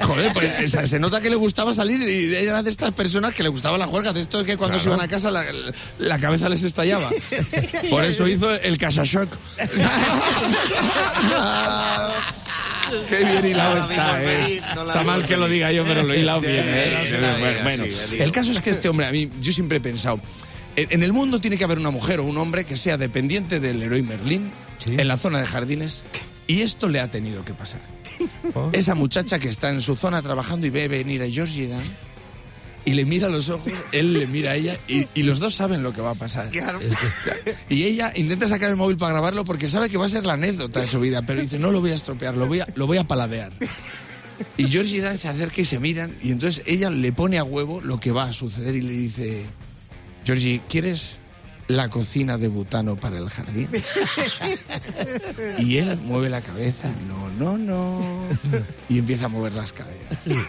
Joder, 0.16 0.32
pues 0.32 0.90
se 0.90 0.98
nota 0.98 1.20
que 1.20 1.30
le 1.30 1.36
gustaba 1.36 1.72
salir 1.74 2.00
y 2.02 2.34
era 2.34 2.62
de 2.62 2.70
estas 2.70 2.92
personas 2.92 3.34
que 3.34 3.42
le 3.42 3.48
gustaba 3.48 3.78
la 3.78 3.86
juerga, 3.86 4.12
de 4.12 4.20
esto 4.20 4.44
que 4.44 4.56
cuando 4.56 4.78
se 4.78 4.88
iban 4.88 5.00
a 5.00 5.08
casa 5.08 5.30
la, 5.30 5.44
la 5.98 6.18
cabeza 6.18 6.48
les 6.48 6.62
estallaba. 6.62 7.10
Por 7.90 8.04
eso 8.04 8.26
hizo 8.28 8.50
el 8.50 8.78
Casashock. 8.78 9.28
Qué 13.08 13.24
bien 13.24 13.44
hilado 13.44 13.82
está, 13.82 14.22
¿eh? 14.22 14.60
Está 14.86 15.02
mal 15.02 15.26
que 15.26 15.36
lo 15.36 15.48
diga 15.48 15.72
yo, 15.72 15.84
pero 15.84 16.04
lo 16.04 16.14
he 16.14 16.20
hilado 16.20 16.40
bien, 16.40 16.64
¿eh? 16.66 17.36
Bueno, 17.40 17.62
bueno, 17.62 17.84
el 18.12 18.32
caso 18.32 18.52
es 18.52 18.60
que 18.60 18.70
este 18.70 18.88
hombre, 18.88 19.06
a 19.06 19.10
mí, 19.10 19.28
yo 19.40 19.52
siempre 19.52 19.78
he 19.78 19.80
pensado, 19.80 20.20
en 20.76 21.02
el 21.02 21.12
mundo 21.12 21.40
tiene 21.40 21.56
que 21.56 21.64
haber 21.64 21.78
una 21.78 21.90
mujer 21.90 22.20
o 22.20 22.24
un 22.24 22.36
hombre 22.36 22.64
que 22.64 22.76
sea 22.76 22.96
dependiente 22.96 23.60
del 23.60 23.82
héroe 23.82 24.02
Merlín 24.02 24.52
en 24.86 25.08
la 25.08 25.16
zona 25.16 25.40
de 25.40 25.46
jardines 25.46 26.02
y 26.46 26.62
esto 26.62 26.88
le 26.88 27.00
ha 27.00 27.10
tenido 27.10 27.44
que 27.44 27.54
pasar. 27.54 27.80
Esa 28.72 28.94
muchacha 28.94 29.38
que 29.38 29.48
está 29.48 29.70
en 29.70 29.80
su 29.80 29.96
zona 29.96 30.22
trabajando 30.22 30.66
y 30.66 30.70
ve 30.70 30.88
venir 30.88 31.22
a 31.22 31.28
Georgie 31.28 31.68
Dan 31.68 31.84
y 32.86 32.92
le 32.92 33.04
mira 33.04 33.26
a 33.26 33.30
los 33.30 33.48
ojos, 33.48 33.72
él 33.90 34.12
le 34.12 34.28
mira 34.28 34.52
a 34.52 34.54
ella 34.54 34.78
y, 34.86 35.08
y 35.12 35.24
los 35.24 35.40
dos 35.40 35.54
saben 35.54 35.82
lo 35.82 35.92
que 35.92 36.00
va 36.00 36.12
a 36.12 36.14
pasar. 36.14 36.50
Y 37.68 37.82
ella 37.82 38.12
intenta 38.14 38.46
sacar 38.46 38.70
el 38.70 38.76
móvil 38.76 38.96
para 38.96 39.12
grabarlo 39.12 39.44
porque 39.44 39.68
sabe 39.68 39.88
que 39.88 39.98
va 39.98 40.06
a 40.06 40.08
ser 40.08 40.24
la 40.24 40.34
anécdota 40.34 40.80
de 40.80 40.86
su 40.86 41.00
vida, 41.00 41.22
pero 41.22 41.40
dice, 41.40 41.58
no 41.58 41.72
lo 41.72 41.80
voy 41.80 41.90
a 41.90 41.94
estropear, 41.96 42.36
lo 42.36 42.46
voy 42.46 42.60
a, 42.60 42.68
lo 42.76 42.86
voy 42.86 42.98
a 42.98 43.04
paladear. 43.04 43.50
Y 44.56 44.68
Georgie 44.68 45.00
Dan 45.00 45.18
se 45.18 45.28
acerca 45.28 45.60
y 45.60 45.64
se 45.64 45.80
miran 45.80 46.16
y 46.22 46.30
entonces 46.30 46.62
ella 46.66 46.90
le 46.90 47.12
pone 47.12 47.38
a 47.38 47.44
huevo 47.44 47.80
lo 47.80 47.98
que 47.98 48.12
va 48.12 48.24
a 48.24 48.32
suceder 48.32 48.76
y 48.76 48.82
le 48.82 48.92
dice, 48.92 49.46
Georgie, 50.24 50.62
¿quieres 50.68 51.20
la 51.66 51.88
cocina 51.90 52.38
de 52.38 52.46
butano 52.46 52.94
para 52.94 53.18
el 53.18 53.28
jardín? 53.30 53.68
Y 55.58 55.78
él 55.78 55.98
mueve 56.04 56.30
la 56.30 56.40
cabeza, 56.40 56.88
no, 57.08 57.25
no, 57.38 57.58
no, 57.58 58.00
y 58.88 58.98
empieza 58.98 59.26
a 59.26 59.28
mover 59.28 59.52
las 59.52 59.72
caderas. 59.72 60.18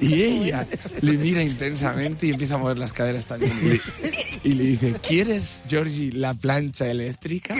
Y 0.00 0.22
ella 0.22 0.66
le 1.00 1.12
mira 1.12 1.42
intensamente 1.42 2.26
y 2.26 2.30
empieza 2.30 2.54
a 2.54 2.58
mover 2.58 2.78
las 2.78 2.92
caderas 2.92 3.24
también. 3.24 3.52
Y 3.62 3.68
le, 3.68 3.80
y 4.44 4.54
le 4.54 4.64
dice, 4.64 4.94
¿quieres, 5.00 5.64
Georgie, 5.66 6.12
la 6.12 6.34
plancha 6.34 6.90
eléctrica? 6.90 7.56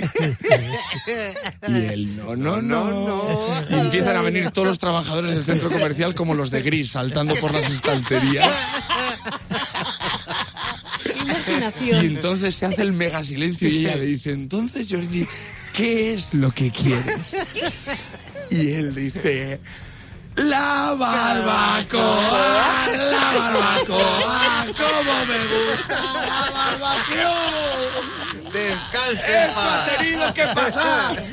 Y 1.67 1.73
él, 1.73 2.17
no, 2.17 2.37
no, 2.37 2.63
no. 2.63 3.49
Y 3.71 3.75
empiezan 3.75 4.17
a 4.17 4.23
venir 4.23 4.51
todos 4.51 4.69
los 4.69 4.79
trabajadores 4.79 5.35
del 5.35 5.45
centro 5.45 5.71
comercial 5.71 6.15
como 6.15 6.35
los 6.35 6.51
de 6.51 6.63
Gris, 6.63 6.91
saltando 6.91 7.35
por 7.37 7.53
las 7.53 7.71
estanterías. 7.71 8.55
Imaginación. 11.21 12.05
Y 12.05 12.07
entonces 12.07 12.55
se 12.55 12.67
hace 12.67 12.83
el 12.83 12.93
mega 12.93 13.25
silencio 13.25 13.69
y 13.69 13.79
ella 13.79 13.97
le 13.97 14.07
dice, 14.07 14.33
entonces, 14.33 14.89
Georgie, 14.89 15.27
¿qué 15.79 16.13
es 16.13 16.35
lo 16.35 16.51
que 16.51 16.73
quieres? 16.73 17.37
Y 18.51 18.73
él 18.73 18.95
dice, 18.97 19.61
la 20.35 20.97
barbacoa, 20.99 22.89
la 22.89 23.33
barbacoa, 23.39 24.67
cómo 24.77 25.27
me 25.27 25.39
gusta 25.53 25.99
la 26.27 26.51
barbacoa. 26.51 28.18
Descanse 28.53 29.43
en 29.45 29.51
¡Eso 29.51 29.61
ha 29.61 29.87
tenido 29.97 30.35
que 30.35 30.45
pasar! 30.55 31.25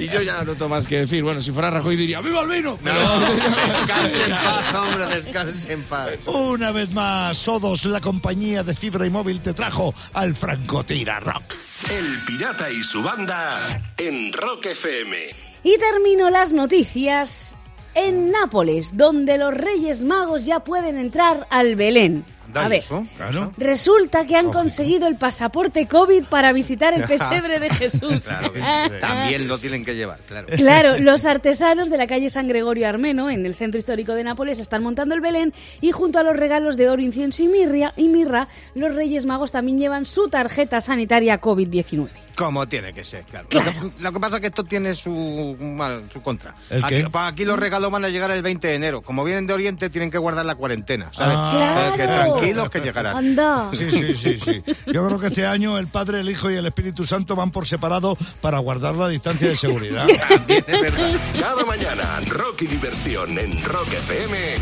Y 0.00 0.08
yo 0.08 0.22
ya 0.22 0.42
no 0.44 0.52
tengo 0.52 0.68
más 0.68 0.86
que 0.86 1.00
decir. 1.00 1.22
Bueno, 1.22 1.40
si 1.42 1.50
fuera 1.52 1.70
Rajoy 1.70 1.96
diría, 1.96 2.20
¡viva 2.20 2.42
el 2.42 2.48
vino! 2.48 2.78
Pero- 2.82 2.98
Descanse 3.20 4.24
en 4.24 4.30
paz, 4.30 4.74
hombre, 4.74 5.06
descanse 5.14 5.72
en 5.72 5.82
paz. 5.84 6.26
Una 6.26 6.70
vez 6.72 6.92
más, 6.92 7.36
Sodos, 7.38 7.84
la 7.84 8.00
compañía 8.00 8.62
de 8.62 8.74
fibra 8.74 9.06
y 9.06 9.10
móvil, 9.10 9.40
te 9.40 9.52
trajo 9.54 9.94
al 10.14 10.34
Francotira 10.34 11.20
Rock. 11.20 11.42
El 11.90 12.18
pirata 12.26 12.70
y 12.70 12.82
su 12.82 13.02
banda 13.02 13.92
en 13.96 14.32
Rock 14.32 14.66
FM. 14.66 15.16
Y 15.62 15.76
termino 15.78 16.30
las 16.30 16.52
noticias 16.52 17.56
en 17.94 18.30
Nápoles, 18.30 18.96
donde 18.96 19.38
los 19.38 19.52
Reyes 19.54 20.04
Magos 20.04 20.44
ya 20.46 20.60
pueden 20.60 20.98
entrar 20.98 21.46
al 21.50 21.74
Belén. 21.76 22.24
A 22.54 22.66
¿y 22.66 22.68
ver, 22.68 22.78
eso? 22.80 23.06
Claro. 23.16 23.52
resulta 23.56 24.26
que 24.26 24.36
han 24.36 24.50
conseguido 24.50 25.06
el 25.06 25.16
pasaporte 25.16 25.86
COVID 25.86 26.24
para 26.24 26.52
visitar 26.52 26.94
el 26.94 27.04
pesebre 27.08 27.58
de 27.60 27.70
Jesús. 27.70 28.24
Claro 28.24 28.52
que 28.52 28.60
también 29.00 29.48
lo 29.48 29.58
tienen 29.58 29.84
que 29.84 29.94
llevar, 29.94 30.18
claro. 30.26 30.46
Claro, 30.56 30.98
los 30.98 31.26
artesanos 31.26 31.90
de 31.90 31.98
la 31.98 32.06
calle 32.06 32.30
San 32.30 32.48
Gregorio 32.48 32.88
Armeno, 32.88 33.30
en 33.30 33.44
el 33.46 33.54
centro 33.54 33.78
histórico 33.78 34.14
de 34.14 34.24
Nápoles, 34.24 34.58
están 34.58 34.82
montando 34.82 35.14
el 35.14 35.20
Belén 35.20 35.52
y 35.80 35.92
junto 35.92 36.18
a 36.18 36.22
los 36.22 36.36
regalos 36.36 36.76
de 36.76 36.88
oro, 36.88 37.02
incienso 37.02 37.42
y 37.42 37.48
mirra, 37.48 37.92
y 37.96 38.08
mirra 38.08 38.48
los 38.74 38.94
Reyes 38.94 39.26
Magos 39.26 39.52
también 39.52 39.78
llevan 39.78 40.04
su 40.06 40.28
tarjeta 40.28 40.80
sanitaria 40.80 41.40
COVID-19. 41.40 42.08
Como 42.38 42.68
tiene 42.68 42.92
que 42.92 43.02
ser, 43.02 43.24
claro. 43.24 43.48
Lo, 43.50 43.60
que, 43.64 43.90
lo 44.00 44.12
que 44.12 44.20
pasa 44.20 44.36
es 44.36 44.40
que 44.42 44.46
esto 44.46 44.62
tiene 44.62 44.94
su 44.94 45.56
mal, 45.60 46.04
su 46.12 46.22
contra. 46.22 46.54
¿El 46.70 46.84
Aquí, 46.84 47.02
qué? 47.02 47.08
aquí 47.12 47.44
los 47.44 47.58
regalos 47.58 47.90
van 47.90 48.04
a 48.04 48.08
llegar 48.10 48.30
el 48.30 48.42
20 48.42 48.68
de 48.68 48.74
enero. 48.76 49.02
Como 49.02 49.24
vienen 49.24 49.48
de 49.48 49.54
Oriente, 49.54 49.90
tienen 49.90 50.08
que 50.08 50.18
guardar 50.18 50.46
la 50.46 50.54
cuarentena, 50.54 51.12
¿sabes? 51.12 51.34
Ah. 51.36 51.92
Que 51.96 52.04
¡Claro! 52.04 52.37
Tranquilos 52.38 52.70
que 52.70 52.80
llegarán. 52.80 53.16
Anda. 53.16 53.70
Sí, 53.72 53.90
sí, 53.90 54.14
sí, 54.14 54.38
sí. 54.38 54.62
Yo 54.86 55.06
creo 55.06 55.18
que 55.18 55.28
este 55.28 55.46
año 55.46 55.78
el 55.78 55.88
Padre, 55.88 56.20
el 56.20 56.30
Hijo 56.30 56.50
y 56.50 56.54
el 56.54 56.66
Espíritu 56.66 57.06
Santo 57.06 57.36
van 57.36 57.50
por 57.50 57.66
separado 57.66 58.16
para 58.40 58.58
guardar 58.58 58.94
la 58.94 59.08
distancia 59.08 59.48
de 59.48 59.56
seguridad. 59.56 60.06
También 60.28 60.64
es 60.66 60.80
verdad. 60.80 61.20
Cada 61.40 61.64
mañana, 61.64 62.20
rock 62.26 62.62
y 62.62 62.66
diversión 62.66 63.38
en 63.38 63.62
Rock 63.64 63.92
FM 63.92 64.56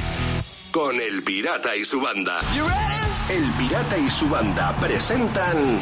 con 0.70 1.00
El 1.00 1.22
Pirata 1.22 1.74
y 1.74 1.84
su 1.84 2.00
banda. 2.00 2.38
El 3.30 3.50
Pirata 3.52 3.96
y 3.96 4.10
su 4.10 4.28
banda 4.28 4.76
presentan 4.78 5.80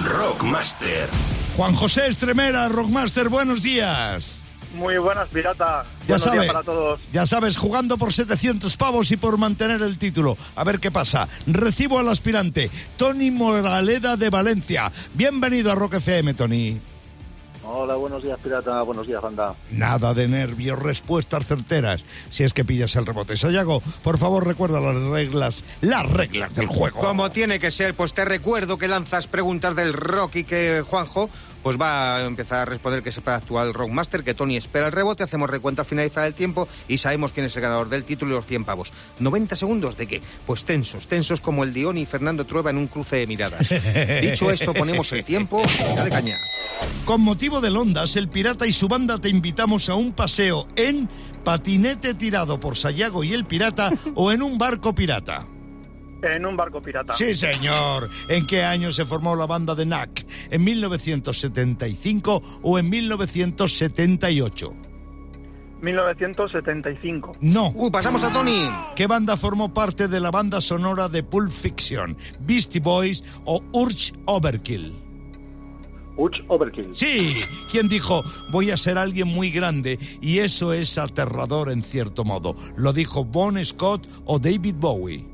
Rockmaster. 0.00 1.08
Juan 1.56 1.74
José 1.74 2.08
Estremera, 2.08 2.68
Rockmaster, 2.68 3.28
buenos 3.28 3.62
días. 3.62 4.41
Muy 4.74 4.96
buenas, 4.98 5.28
pirata. 5.28 5.84
Ya 6.08 6.18
sabes, 6.18 6.46
para 6.46 6.62
todos. 6.62 7.00
ya 7.12 7.26
sabes, 7.26 7.56
jugando 7.56 7.98
por 7.98 8.12
700 8.12 8.76
pavos 8.76 9.12
y 9.12 9.16
por 9.16 9.38
mantener 9.38 9.82
el 9.82 9.98
título. 9.98 10.36
A 10.56 10.64
ver 10.64 10.80
qué 10.80 10.90
pasa. 10.90 11.28
Recibo 11.46 11.98
al 11.98 12.08
aspirante, 12.08 12.70
Tony 12.96 13.30
Moraleda 13.30 14.16
de 14.16 14.30
Valencia. 14.30 14.90
Bienvenido 15.14 15.70
a 15.70 15.74
Rock 15.74 15.94
FM, 15.94 16.34
Tony. 16.34 16.80
Hola, 17.64 17.94
buenos 17.94 18.22
días, 18.22 18.38
pirata. 18.42 18.82
Buenos 18.82 19.06
días, 19.06 19.22
banda. 19.22 19.54
Nada 19.70 20.14
de 20.14 20.26
nervios, 20.26 20.78
respuestas 20.78 21.46
certeras. 21.46 22.02
Si 22.28 22.42
es 22.42 22.52
que 22.52 22.64
pillas 22.64 22.96
el 22.96 23.06
rebote. 23.06 23.36
Sayago, 23.36 23.80
por 24.02 24.18
favor, 24.18 24.46
recuerda 24.46 24.80
las 24.80 24.96
reglas, 24.96 25.62
las 25.80 26.10
reglas 26.10 26.54
del 26.54 26.66
juego. 26.66 26.98
Como 26.98 27.30
tiene 27.30 27.60
que 27.60 27.70
ser, 27.70 27.94
pues 27.94 28.14
te 28.14 28.24
recuerdo 28.24 28.78
que 28.78 28.88
lanzas 28.88 29.28
preguntas 29.28 29.76
del 29.76 29.92
rock 29.92 30.36
y 30.36 30.44
que 30.44 30.82
Juanjo 30.84 31.30
pues 31.62 31.80
va 31.80 32.16
a 32.16 32.24
empezar 32.24 32.60
a 32.60 32.64
responder 32.64 33.02
que 33.02 33.10
es 33.10 33.16
el 33.16 33.22
actual 33.26 33.74
Rockmaster, 33.74 34.22
que 34.24 34.34
Tony 34.34 34.56
espera 34.56 34.86
el 34.86 34.92
rebote, 34.92 35.22
hacemos 35.22 35.48
recuento 35.48 35.82
al 35.82 35.86
finalizar 35.86 36.26
el 36.26 36.34
tiempo 36.34 36.68
y 36.88 36.98
sabemos 36.98 37.32
quién 37.32 37.46
es 37.46 37.56
el 37.56 37.62
ganador 37.62 37.88
del 37.88 38.04
título 38.04 38.32
y 38.32 38.34
los 38.36 38.46
100 38.46 38.64
pavos. 38.64 38.92
¿90 39.20 39.56
segundos 39.56 39.96
de 39.96 40.06
qué? 40.06 40.20
Pues 40.46 40.64
tensos, 40.64 41.06
tensos 41.06 41.40
como 41.40 41.64
el 41.64 41.72
Dion 41.72 41.98
y 41.98 42.06
Fernando 42.06 42.44
Trueba 42.44 42.70
en 42.70 42.78
un 42.78 42.88
cruce 42.88 43.16
de 43.16 43.26
miradas. 43.26 43.68
Dicho 44.20 44.50
esto, 44.50 44.74
ponemos 44.74 45.12
el 45.12 45.24
tiempo 45.24 45.62
y 45.62 45.96
dale 45.96 46.10
caña. 46.10 46.36
Con 47.04 47.20
motivo 47.20 47.60
del 47.60 47.76
Ondas, 47.76 48.16
el 48.16 48.28
pirata 48.28 48.66
y 48.66 48.72
su 48.72 48.88
banda 48.88 49.18
te 49.18 49.28
invitamos 49.28 49.88
a 49.88 49.94
un 49.94 50.12
paseo 50.12 50.66
en 50.76 51.08
patinete 51.44 52.14
tirado 52.14 52.60
por 52.60 52.76
Sayago 52.76 53.24
y 53.24 53.32
el 53.32 53.44
pirata 53.44 53.90
o 54.14 54.32
en 54.32 54.42
un 54.42 54.58
barco 54.58 54.94
pirata. 54.94 55.46
En 56.22 56.46
un 56.46 56.56
barco 56.56 56.80
pirata. 56.80 57.14
Sí, 57.14 57.36
señor. 57.36 58.08
¿En 58.28 58.46
qué 58.46 58.62
año 58.62 58.92
se 58.92 59.04
formó 59.04 59.34
la 59.34 59.46
banda 59.46 59.74
de 59.74 59.84
NAC? 59.84 60.24
¿En 60.50 60.62
1975 60.64 62.60
o 62.62 62.78
en 62.78 62.88
1978? 62.88 64.76
1975. 65.82 67.36
No. 67.40 67.72
Uh, 67.74 67.90
pasamos 67.90 68.22
a 68.22 68.32
Tony. 68.32 68.68
¿Qué 68.94 69.08
banda 69.08 69.36
formó 69.36 69.74
parte 69.74 70.06
de 70.06 70.20
la 70.20 70.30
banda 70.30 70.60
sonora 70.60 71.08
de 71.08 71.24
Pulp 71.24 71.50
Fiction? 71.50 72.16
¿Beastie 72.40 72.80
Boys 72.80 73.24
o 73.44 73.60
Urge 73.72 74.12
Overkill? 74.26 74.94
Uch 76.16 76.42
Overkill. 76.48 76.94
Sí, 76.94 77.30
¿quién 77.70 77.88
dijo 77.88 78.22
voy 78.50 78.70
a 78.70 78.76
ser 78.76 78.98
alguien 78.98 79.28
muy 79.28 79.50
grande 79.50 79.98
y 80.20 80.40
eso 80.40 80.72
es 80.72 80.98
aterrador 80.98 81.70
en 81.70 81.82
cierto 81.82 82.24
modo? 82.24 82.54
¿Lo 82.76 82.92
dijo 82.92 83.24
Bon 83.24 83.62
Scott 83.64 84.06
o 84.26 84.38
David 84.38 84.74
Bowie? 84.76 85.26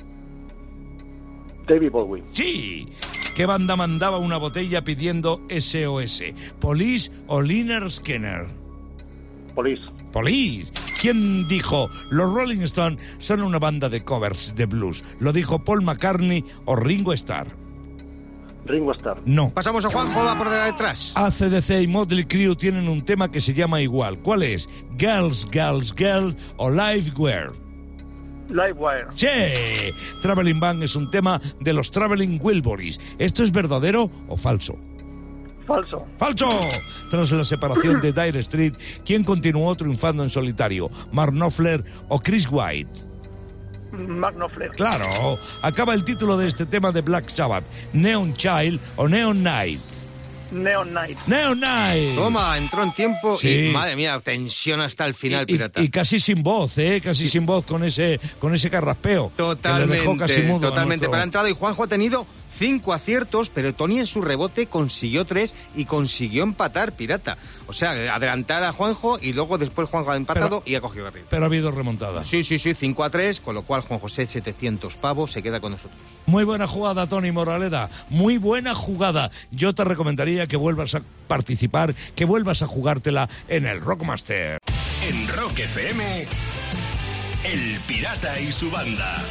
David 1.69 1.91
Bowie. 1.91 2.25
Sí. 2.33 2.89
¿Qué 3.37 3.47
banda 3.47 3.77
mandaba 3.77 4.19
una 4.19 4.37
botella 4.37 4.83
pidiendo 4.83 5.43
SOS? 5.49 6.23
¿Police 6.59 7.13
o 7.29 7.41
Liner 7.41 7.91
Skinner? 7.91 8.47
Police. 9.55 9.83
Police. 10.13 10.73
¿Quién 11.01 11.47
dijo 11.47 11.89
los 12.11 12.33
Rolling 12.33 12.63
Stones 12.63 12.99
son 13.19 13.43
una 13.43 13.59
banda 13.61 13.89
de 13.89 14.03
covers 14.03 14.55
de 14.57 14.67
blues? 14.67 15.05
¿Lo 15.21 15.33
dijo 15.33 15.63
Paul 15.63 15.83
McCartney 15.83 16.45
o 16.65 16.75
Ringo 16.75 17.13
Starr? 17.13 17.47
Ringo 18.67 18.93
Starr. 18.93 19.23
No. 19.25 19.51
Pasamos 19.51 19.85
a 19.85 19.91
Juanjo, 19.91 20.25
va 20.25 20.37
por 20.37 20.51
detrás. 20.51 21.13
ACDC 21.15 21.83
y 21.83 21.87
Motley 21.87 22.25
Crue 22.25 22.57
tienen 22.57 22.89
un 22.89 23.03
tema 23.05 23.31
que 23.31 23.41
se 23.41 23.55
llama 23.55 23.81
igual. 23.81 24.19
¿Cuál 24.19 24.43
es? 24.43 24.69
Girls, 24.99 25.47
Girls, 25.53 25.95
Girl 25.97 26.37
o 26.57 26.71
Live 26.71 27.13
Wear. 27.17 27.53
Livewire. 28.49 29.07
Sí, 29.15 29.29
Traveling 30.23 30.61
Band 30.61 30.83
es 30.83 30.97
un 30.97 31.11
tema 31.11 31.41
de 31.61 31.73
los 31.73 31.91
Traveling 31.91 32.39
Wilburys. 32.41 33.01
¿Esto 33.19 33.43
es 33.43 33.53
verdadero 33.53 34.11
o 34.29 34.37
falso? 34.37 34.79
Falso. 35.67 36.07
¡Falso! 36.17 36.49
Tras 37.11 37.31
la 37.31 37.45
separación 37.45 38.01
de 38.01 38.13
Dire 38.15 38.41
Street, 38.41 38.73
¿quién 39.05 39.23
continuó 39.23 39.75
triunfando 39.75 40.23
en 40.25 40.31
solitario? 40.31 40.91
¿Mark 41.13 41.33
Knopfler 41.33 41.85
o 42.09 42.19
Chris 42.19 42.49
White? 42.51 43.01
Mark 43.93 44.37
Knopfler. 44.37 44.71
Claro, 44.71 45.05
acaba 45.63 45.93
el 45.93 46.05
título 46.05 46.37
de 46.39 46.49
este 46.49 46.65
tema 46.65 46.91
de 46.91 47.03
Black 47.03 47.29
Sabbath. 47.29 47.65
¿Neon 47.93 48.33
Child 48.35 48.81
o 48.97 49.09
Neon 49.09 49.43
Night? 49.43 49.81
Neon 50.51 50.89
Knight. 50.91 51.19
Neon 51.27 51.61
Night. 51.61 52.15
Toma, 52.15 52.57
entró 52.57 52.83
en 52.83 52.93
tiempo 52.93 53.37
Sí. 53.37 53.67
y 53.69 53.71
madre 53.73 53.97
mía, 53.97 54.19
tensión 54.25 54.81
hasta 54.81 55.07
el 55.07 55.15
final, 55.15 55.43
Y- 55.47 55.53
pirata. 55.53 55.83
Y, 55.83 55.89
casi 55.91 56.21
sin 56.21 56.43
voz, 56.43 56.77
¿eh? 56.79 57.01
Casi 57.03 57.29
sin 57.29 57.45
voz 57.47 57.67
con 57.67 57.85
ese, 57.85 58.19
con 58.39 58.55
ese 58.55 58.71
carraspeo. 58.71 59.33
Que 59.37 59.43
le 59.43 59.49
Totalmente, 59.49 59.97
dejó 59.99 60.17
casi 60.17 60.41
mudo 60.43 60.69
totalmente. 60.69 60.87
nuestro- 61.07 61.11
Para 61.11 61.23
entrada 61.25 61.51
y 61.51 61.53
Juanjo 61.53 61.85
ha 61.85 61.87
tenido 61.89 62.27
cinco 62.59 62.93
aciertos, 62.93 63.51
pero 63.51 63.73
Tony 63.75 64.01
en 64.01 64.07
su 64.07 64.21
rebote 64.21 64.67
consiguió 64.67 65.25
tres 65.25 65.55
y 65.77 65.85
consiguió 65.85 66.43
empatar, 66.43 66.93
pirata. 66.93 67.39
O 67.67 67.73
sea, 67.73 67.91
adelantar 68.15 68.65
a 68.65 68.73
Juanjo 68.73 69.19
y 69.21 69.33
luego 69.33 69.59
después 69.59 69.89
Juanjo 69.89 70.11
ha 70.11 70.17
empatado 70.17 70.63
y 70.67 70.75
ha 70.75 70.81
cogido 70.81 71.07
arriba. 71.07 71.27
Pero 71.31 71.45
ha 71.45 71.47
habido 71.47 71.71
remontada. 71.71 72.25
Sí, 72.25 72.43
sí, 72.43 72.59
sí, 72.59 72.75
5 72.75 73.05
a 73.05 73.11
3, 73.11 73.41
con 73.41 73.55
lo 73.55 73.63
cual 73.63 73.83
Juan 73.83 74.01
José 74.01 74.27
700 74.27 74.95
pavos 74.97 75.33
se 75.33 75.43
queda 75.43 75.61
con 75.61 75.73
nosotros. 75.73 75.99
Muy 76.27 76.45
buena 76.45 76.67
jugada, 76.67 77.07
Tony 77.07 77.31
Moraleda. 77.31 77.89
Muy 78.11 78.39
buena 78.39 78.75
jugada. 78.75 79.31
Yo 79.51 79.75
te 79.75 79.85
recomendaría 79.85 80.47
que 80.47 80.57
vuelvas 80.57 80.95
a 80.97 81.03
participar, 81.29 81.95
que 82.17 82.25
vuelvas 82.25 82.63
a 82.63 82.67
jugártela 82.67 83.29
en 83.47 83.67
el 83.67 83.81
Rockmaster. 83.81 84.59
En 85.09 85.29
Rock 85.29 85.61
FM, 85.61 86.27
El 87.45 87.79
Pirata 87.87 88.41
y 88.41 88.51
su 88.51 88.71
banda. 88.71 89.23